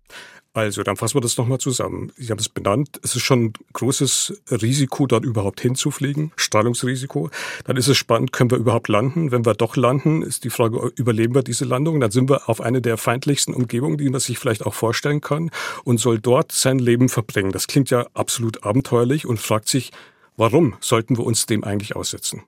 Also, 0.55 0.83
dann 0.83 0.97
fassen 0.97 1.15
wir 1.15 1.23
das 1.23 1.39
nochmal 1.39 1.59
zusammen. 1.59 2.13
Sie 2.17 2.31
haben 2.31 2.39
es 2.39 2.51
benannt. 2.51 3.01
Es 3.03 3.17
ist 3.17 3.23
schon 3.23 3.45
ein 3.45 3.53
großes 3.73 4.43
Risiko, 4.51 5.07
dort 5.07 5.25
überhaupt 5.25 5.63
hinzufliegen. 5.63 6.31
Strahlungsrisiko. 6.37 7.31
Dann 7.65 7.79
ist 7.79 7.89
es 7.89 7.97
spannend, 7.97 8.33
können 8.33 8.51
wir 8.51 8.59
überhaupt 8.59 8.89
landen? 8.89 9.31
Wenn 9.31 9.47
wir 9.47 9.55
doch 9.55 9.77
landen, 9.77 10.21
ist 10.21 10.45
die 10.45 10.51
Frage, 10.51 10.93
überleben 10.97 11.35
wir 11.35 11.43
diese 11.43 11.65
Landung? 11.65 12.01
Dann 12.01 12.11
sind 12.11 12.29
wir 12.29 12.51
auf 12.51 12.61
eine 12.61 12.83
der 12.83 12.99
feindlichsten 12.99 13.55
Umgebungen, 13.55 13.97
die 13.97 14.11
man 14.11 14.21
sich 14.21 14.39
vielleicht 14.39 14.67
auch 14.67 14.75
vorstellen 14.75 15.23
kann 15.23 15.51
und 15.85 15.99
soll 15.99 16.19
dort 16.19 16.53
sein 16.53 16.79
Leben 16.79 17.09
verbringen. 17.09 17.53
Das 17.53 17.67
klingt 17.67 17.89
ja 17.89 18.07
absolut 18.13 18.63
abenteuerlich 18.63 19.27
und 19.27 19.41
fragt 19.41 19.69
sich, 19.69 19.91
warum 20.37 20.77
sollten 20.81 21.17
wir 21.17 21.25
uns 21.25 21.47
dem 21.47 21.65
eigentlich 21.65 21.97
aussetzen? 21.97 22.43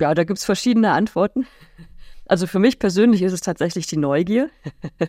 Ja, 0.00 0.12
da 0.12 0.24
gibt's 0.24 0.44
verschiedene 0.44 0.90
Antworten. 0.90 1.46
Also 2.26 2.46
für 2.46 2.58
mich 2.58 2.78
persönlich 2.78 3.22
ist 3.22 3.32
es 3.32 3.40
tatsächlich 3.40 3.86
die 3.86 3.96
Neugier. 3.96 4.50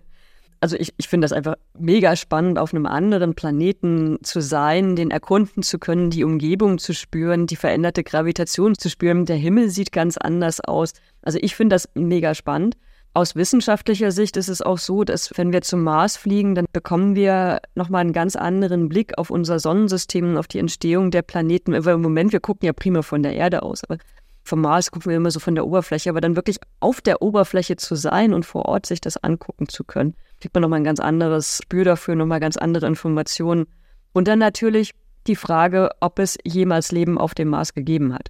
also 0.60 0.76
ich, 0.76 0.94
ich 0.98 1.08
finde 1.08 1.26
das 1.26 1.32
einfach 1.32 1.56
mega 1.78 2.16
spannend, 2.16 2.60
auf 2.60 2.74
einem 2.74 2.86
anderen 2.86 3.36
Planeten 3.36 4.18
zu 4.24 4.42
sein, 4.42 4.96
den 4.96 5.12
erkunden 5.12 5.64
zu 5.64 5.80
können, 5.80 6.10
die 6.10 6.24
Umgebung 6.24 6.78
zu 6.78 6.94
spüren, 6.94 7.48
die 7.48 7.56
veränderte 7.56 8.04
Gravitation 8.04 8.78
zu 8.78 8.90
spüren. 8.90 9.26
Der 9.26 9.38
Himmel 9.38 9.70
sieht 9.70 9.92
ganz 9.92 10.18
anders 10.18 10.60
aus. 10.60 10.94
Also 11.22 11.40
ich 11.42 11.56
finde 11.56 11.76
das 11.76 11.90
mega 11.96 12.36
spannend. 12.36 12.76
Aus 13.14 13.34
wissenschaftlicher 13.34 14.12
Sicht 14.12 14.36
ist 14.36 14.50
es 14.50 14.62
auch 14.62 14.78
so, 14.78 15.06
dass 15.06 15.38
wenn 15.38 15.54
wir 15.54 15.62
zum 15.62 15.84
Mars 15.84 16.18
fliegen, 16.18 16.54
dann 16.54 16.66
bekommen 16.74 17.16
wir 17.16 17.62
nochmal 17.74 18.02
einen 18.02 18.12
ganz 18.12 18.36
anderen 18.36 18.90
Blick 18.90 19.18
auf 19.18 19.30
unser 19.30 19.58
Sonnensystem 19.58 20.32
und 20.32 20.38
auf 20.38 20.50
die 20.50 20.60
Entstehung 20.60 21.12
der 21.12 21.22
Planeten. 21.22 21.72
Weil 21.86 21.94
im 21.94 22.02
Moment, 22.02 22.34
wir 22.34 22.42
gucken 22.42 22.66
ja 22.66 22.74
prima 22.74 23.04
von 23.04 23.24
der 23.24 23.34
Erde 23.34 23.64
aus, 23.64 23.86
aber 23.86 24.00
vom 24.46 24.62
Mars 24.62 24.92
gucken 24.92 25.10
wir 25.10 25.18
immer 25.18 25.32
so 25.32 25.40
von 25.40 25.56
der 25.56 25.66
Oberfläche, 25.66 26.10
aber 26.10 26.22
dann 26.22 26.36
wirklich 26.38 26.58
auf 26.80 27.02
der 27.02 27.22
Oberfläche 27.22 27.76
zu 27.76 27.96
sein 27.96 28.34
und 28.34 28.46
vor 28.46 28.66
Ort 28.66 28.86
sich 28.86 29.02
das 29.02 29.18
angucken 29.18 29.68
zu 29.68 29.84
können 29.84 30.16
kriegt 30.40 30.54
man 30.54 30.62
nochmal 30.62 30.80
ein 30.80 30.86
ganz 30.86 31.00
anderes 31.00 31.60
Spür 31.64 31.84
dafür, 31.84 32.16
nochmal 32.16 32.40
ganz 32.40 32.58
andere 32.58 32.88
Informationen. 32.88 33.66
Und 34.14 34.28
dann 34.28 34.40
natürlich 34.40 34.92
die 35.28 35.36
Frage, 35.36 35.90
ob 36.00 36.20
es 36.20 36.38
jemals 36.44 36.92
Leben 36.92 37.18
auf 37.18 37.34
dem 37.34 37.50
Mars 37.50 37.74
gegeben 37.74 38.14
hat. 38.14 38.30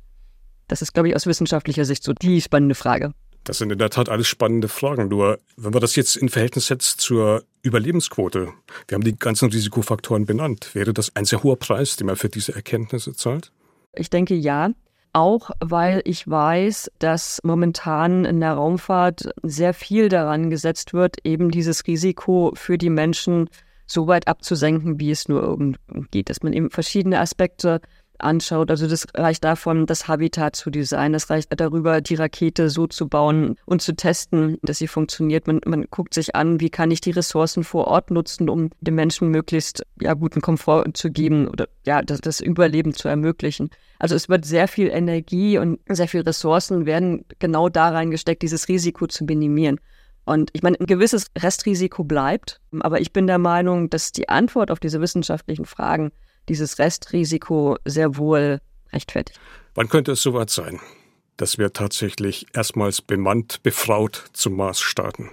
Das 0.67 0.81
ist, 0.81 0.93
glaube 0.93 1.09
ich, 1.09 1.15
aus 1.15 1.27
wissenschaftlicher 1.27 1.85
Sicht 1.85 2.03
so 2.03 2.13
die 2.13 2.41
spannende 2.41 2.75
Frage. 2.75 3.11
Das 3.43 3.59
sind 3.59 3.71
in 3.71 3.77
der 3.77 3.91
Tat 3.91 4.09
alles 4.09 4.27
spannende 4.27 4.67
Fragen. 4.67 5.09
Nur, 5.09 5.39
wenn 5.55 5.71
man 5.71 5.81
das 5.81 5.95
jetzt 5.95 6.15
in 6.15 6.29
Verhältnis 6.29 6.67
setzt 6.67 7.01
zur 7.01 7.43
Überlebensquote, 7.61 8.53
wir 8.87 8.95
haben 8.95 9.03
die 9.03 9.15
ganzen 9.15 9.51
Risikofaktoren 9.51 10.25
benannt, 10.25 10.73
wäre 10.73 10.93
das 10.93 11.15
ein 11.15 11.25
sehr 11.25 11.43
hoher 11.43 11.59
Preis, 11.59 11.97
den 11.97 12.07
man 12.07 12.15
für 12.15 12.29
diese 12.29 12.55
Erkenntnisse 12.55 13.13
zahlt? 13.13 13.51
Ich 13.93 14.09
denke 14.09 14.33
ja 14.33 14.71
auch 15.15 15.51
weil 15.61 16.01
ich 16.03 16.27
weiß, 16.29 16.91
dass 16.99 17.39
momentan 17.43 18.25
in 18.25 18.41
der 18.41 18.53
Raumfahrt 18.53 19.29
sehr 19.41 19.73
viel 19.73 20.09
daran 20.09 20.49
gesetzt 20.49 20.93
wird, 20.93 21.17
eben 21.23 21.51
dieses 21.51 21.87
Risiko 21.87 22.51
für 22.55 22.77
die 22.77 22.89
Menschen 22.89 23.49
so 23.87 24.07
weit 24.07 24.27
abzusenken, 24.27 24.99
wie 24.99 25.11
es 25.11 25.29
nur 25.29 25.41
irgend 25.41 25.79
geht, 26.11 26.29
dass 26.29 26.43
man 26.43 26.51
eben 26.51 26.69
verschiedene 26.69 27.19
Aspekte 27.19 27.79
anschaut. 28.19 28.69
Also 28.69 28.87
das 28.87 29.07
reicht 29.15 29.43
davon, 29.43 29.85
das 29.85 30.07
Habitat 30.07 30.55
zu 30.55 30.69
designen, 30.69 31.13
das 31.13 31.29
reicht 31.29 31.49
darüber, 31.59 32.01
die 32.01 32.15
Rakete 32.15 32.69
so 32.69 32.87
zu 32.87 33.07
bauen 33.07 33.55
und 33.65 33.81
zu 33.81 33.95
testen, 33.95 34.57
dass 34.61 34.77
sie 34.77 34.87
funktioniert. 34.87 35.47
Man, 35.47 35.61
man 35.65 35.85
guckt 35.89 36.13
sich 36.13 36.35
an, 36.35 36.59
wie 36.59 36.69
kann 36.69 36.91
ich 36.91 37.01
die 37.01 37.11
Ressourcen 37.11 37.63
vor 37.63 37.87
Ort 37.87 38.11
nutzen, 38.11 38.49
um 38.49 38.69
den 38.81 38.95
Menschen 38.95 39.29
möglichst 39.29 39.85
ja, 40.01 40.13
guten 40.13 40.41
Komfort 40.41 40.85
zu 40.93 41.11
geben 41.11 41.47
oder 41.47 41.67
ja, 41.85 42.01
das, 42.01 42.21
das 42.21 42.39
Überleben 42.39 42.93
zu 42.93 43.07
ermöglichen. 43.07 43.69
Also 43.99 44.15
es 44.15 44.29
wird 44.29 44.45
sehr 44.45 44.67
viel 44.67 44.89
Energie 44.89 45.57
und 45.57 45.79
sehr 45.87 46.07
viel 46.07 46.21
Ressourcen 46.21 46.85
werden 46.85 47.25
genau 47.39 47.69
da 47.69 47.89
reingesteckt, 47.89 48.41
dieses 48.41 48.67
Risiko 48.67 49.07
zu 49.07 49.25
minimieren. 49.25 49.79
Und 50.25 50.49
ich 50.53 50.63
meine, 50.63 50.79
ein 50.79 50.87
gewisses 50.87 51.27
Restrisiko 51.37 52.03
bleibt, 52.03 52.59
aber 52.79 52.99
ich 52.99 53.13
bin 53.13 53.27
der 53.27 53.37
Meinung, 53.37 53.89
dass 53.91 54.11
die 54.11 54.27
Antwort 54.27 54.71
auf 54.71 54.79
diese 54.79 54.99
wissenschaftlichen 54.99 55.65
Fragen 55.65 56.11
dieses 56.49 56.79
Restrisiko 56.79 57.77
sehr 57.85 58.17
wohl 58.17 58.59
rechtfertigt. 58.93 59.39
Wann 59.73 59.89
könnte 59.89 60.13
es 60.13 60.21
soweit 60.21 60.49
sein? 60.49 60.79
dass 61.37 61.57
wir 61.57 61.73
tatsächlich 61.73 62.47
erstmals 62.53 63.01
bemannt, 63.01 63.61
befraut 63.63 64.25
zum 64.33 64.55
Mars 64.55 64.79
starten. 64.79 65.29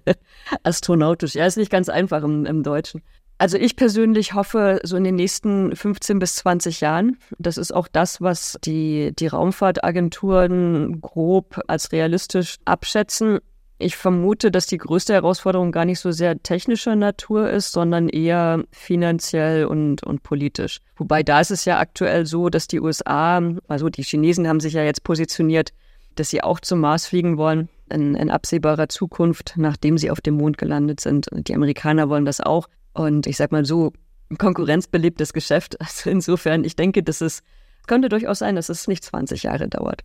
Astronautisch, 0.62 1.34
ja, 1.34 1.46
ist 1.46 1.56
nicht 1.56 1.70
ganz 1.70 1.88
einfach 1.88 2.22
im, 2.22 2.46
im, 2.46 2.62
Deutschen. 2.62 3.02
Also 3.38 3.58
ich 3.58 3.76
persönlich 3.76 4.32
hoffe, 4.32 4.80
so 4.82 4.96
in 4.96 5.04
den 5.04 5.16
nächsten 5.16 5.76
15 5.76 6.18
bis 6.18 6.36
20 6.36 6.80
Jahren, 6.80 7.18
das 7.38 7.58
ist 7.58 7.72
auch 7.72 7.86
das, 7.86 8.22
was 8.22 8.56
die, 8.64 9.12
die 9.14 9.26
Raumfahrtagenturen 9.26 11.02
grob 11.02 11.60
als 11.66 11.92
realistisch 11.92 12.56
abschätzen. 12.64 13.40
Ich 13.78 13.96
vermute, 13.96 14.50
dass 14.50 14.66
die 14.66 14.78
größte 14.78 15.12
Herausforderung 15.12 15.70
gar 15.70 15.84
nicht 15.84 16.00
so 16.00 16.10
sehr 16.10 16.42
technischer 16.42 16.96
Natur 16.96 17.50
ist, 17.50 17.72
sondern 17.72 18.08
eher 18.08 18.64
finanziell 18.72 19.66
und, 19.66 20.02
und 20.02 20.22
politisch. 20.22 20.80
Wobei 20.96 21.22
da 21.22 21.40
ist 21.40 21.50
es 21.50 21.66
ja 21.66 21.78
aktuell 21.78 22.24
so, 22.24 22.48
dass 22.48 22.68
die 22.68 22.80
USA, 22.80 23.42
also 23.68 23.90
die 23.90 24.02
Chinesen 24.02 24.48
haben 24.48 24.60
sich 24.60 24.72
ja 24.72 24.82
jetzt 24.82 25.04
positioniert, 25.04 25.72
dass 26.14 26.30
sie 26.30 26.42
auch 26.42 26.60
zum 26.60 26.80
Mars 26.80 27.06
fliegen 27.06 27.36
wollen 27.36 27.68
in, 27.90 28.14
in 28.14 28.30
absehbarer 28.30 28.88
Zukunft, 28.88 29.54
nachdem 29.56 29.98
sie 29.98 30.10
auf 30.10 30.22
dem 30.22 30.36
Mond 30.36 30.56
gelandet 30.56 31.00
sind. 31.00 31.28
Die 31.32 31.54
Amerikaner 31.54 32.08
wollen 32.08 32.24
das 32.24 32.40
auch. 32.40 32.68
Und 32.94 33.26
ich 33.26 33.36
sag 33.36 33.52
mal 33.52 33.66
so, 33.66 33.92
konkurrenzbelebtes 34.38 35.32
Geschäft. 35.32 35.76
Also 35.80 36.10
insofern, 36.10 36.64
ich 36.64 36.76
denke, 36.76 37.02
dass 37.02 37.20
es 37.20 37.42
könnte 37.86 38.08
durchaus 38.08 38.40
sein, 38.40 38.56
dass 38.56 38.68
es 38.68 38.88
nicht 38.88 39.04
20 39.04 39.44
Jahre 39.44 39.68
dauert. 39.68 40.02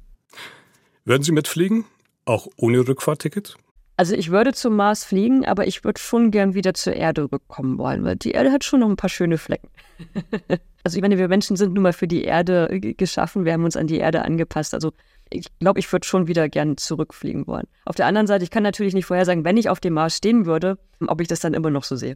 Würden 1.06 1.24
Sie 1.24 1.32
mitfliegen? 1.32 1.86
Auch 2.32 2.48
ohne 2.56 2.88
Rückfahrticket? 2.88 3.58
Also 3.98 4.16
ich 4.16 4.32
würde 4.32 4.54
zum 4.54 4.78
Mars 4.78 5.04
fliegen, 5.04 5.46
aber 5.46 5.68
ich 5.68 5.84
würde 5.84 6.00
schon 6.00 6.32
gern 6.32 6.54
wieder 6.54 6.74
zur 6.74 6.94
Erde 6.94 7.30
rückkommen 7.30 7.78
wollen, 7.78 8.06
weil 8.06 8.16
die 8.16 8.32
Erde 8.32 8.54
hat 8.54 8.64
schon 8.64 8.80
noch 8.80 8.88
ein 8.88 8.96
paar 8.96 9.10
schöne 9.10 9.38
Flecken. 9.38 9.68
also 10.86 10.96
ich 10.96 11.02
meine, 11.02 11.18
wir 11.18 11.28
Menschen 11.28 11.58
sind 11.58 11.74
nun 11.74 11.84
mal 11.84 11.92
für 11.92 12.08
die 12.08 12.24
Erde 12.24 12.80
geschaffen, 12.80 13.44
wir 13.44 13.52
haben 13.52 13.66
uns 13.66 13.76
an 13.76 13.88
die 13.88 13.98
Erde 13.98 14.22
angepasst. 14.22 14.74
Also 14.74 14.94
ich 15.30 15.48
glaube, 15.60 15.82
ich 15.82 15.92
würde 15.92 16.08
schon 16.08 16.28
wieder 16.28 16.48
gern 16.48 16.78
zurückfliegen 16.78 17.48
wollen. 17.48 17.68
Auf 17.84 17.98
der 17.98 18.06
anderen 18.06 18.28
Seite, 18.28 18.46
ich 18.46 18.50
kann 18.50 18.64
natürlich 18.64 18.94
nicht 18.94 19.08
vorhersagen, 19.08 19.44
wenn 19.44 19.58
ich 19.58 19.68
auf 19.68 19.82
dem 19.82 19.96
Mars 19.96 20.16
stehen 20.16 20.46
würde, 20.46 20.78
ob 21.06 21.20
ich 21.20 21.28
das 21.28 21.42
dann 21.42 21.54
immer 21.54 21.70
noch 21.70 21.84
so 21.84 21.98
sehe. 21.98 22.16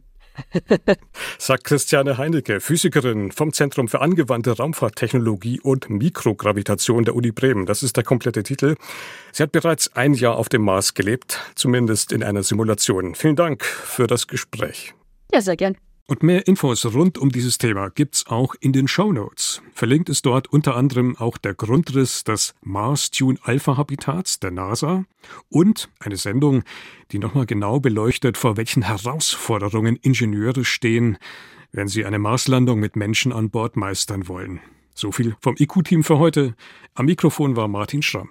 Sagt 1.38 1.64
Christiane 1.64 2.18
Heinecke, 2.18 2.60
Physikerin 2.60 3.32
vom 3.32 3.52
Zentrum 3.52 3.88
für 3.88 4.00
angewandte 4.00 4.56
Raumfahrttechnologie 4.56 5.60
und 5.60 5.90
Mikrogravitation 5.90 7.04
der 7.04 7.14
Uni 7.14 7.32
Bremen. 7.32 7.66
Das 7.66 7.82
ist 7.82 7.96
der 7.96 8.04
komplette 8.04 8.42
Titel. 8.42 8.76
Sie 9.32 9.42
hat 9.42 9.52
bereits 9.52 9.94
ein 9.94 10.14
Jahr 10.14 10.36
auf 10.36 10.48
dem 10.48 10.62
Mars 10.62 10.94
gelebt, 10.94 11.40
zumindest 11.54 12.12
in 12.12 12.22
einer 12.22 12.42
Simulation. 12.42 13.14
Vielen 13.14 13.36
Dank 13.36 13.64
für 13.64 14.06
das 14.06 14.26
Gespräch. 14.26 14.94
Ja, 15.32 15.40
sehr 15.40 15.56
gern. 15.56 15.76
Und 16.08 16.22
mehr 16.22 16.46
Infos 16.46 16.86
rund 16.86 17.18
um 17.18 17.30
dieses 17.30 17.58
Thema 17.58 17.90
gibt's 17.90 18.28
auch 18.28 18.54
in 18.60 18.72
den 18.72 18.86
Show 18.86 19.12
Notes. 19.12 19.60
Verlinkt 19.74 20.08
ist 20.08 20.24
dort 20.24 20.46
unter 20.46 20.76
anderem 20.76 21.16
auch 21.16 21.36
der 21.36 21.52
Grundriss 21.52 22.22
des 22.22 22.54
Mars 22.62 23.10
Tune 23.10 23.40
Alpha 23.42 23.76
Habitats 23.76 24.38
der 24.38 24.52
NASA 24.52 25.04
und 25.48 25.88
eine 25.98 26.16
Sendung, 26.16 26.62
die 27.10 27.18
nochmal 27.18 27.44
genau 27.44 27.80
beleuchtet, 27.80 28.36
vor 28.36 28.56
welchen 28.56 28.82
Herausforderungen 28.82 29.96
Ingenieure 29.96 30.64
stehen, 30.64 31.18
wenn 31.72 31.88
sie 31.88 32.04
eine 32.04 32.20
Marslandung 32.20 32.78
mit 32.78 32.94
Menschen 32.94 33.32
an 33.32 33.50
Bord 33.50 33.74
meistern 33.76 34.28
wollen. 34.28 34.60
So 34.94 35.10
viel 35.10 35.34
vom 35.40 35.56
IQ-Team 35.58 36.04
für 36.04 36.20
heute. 36.20 36.54
Am 36.94 37.06
Mikrofon 37.06 37.56
war 37.56 37.66
Martin 37.66 38.02
Schramm. 38.02 38.30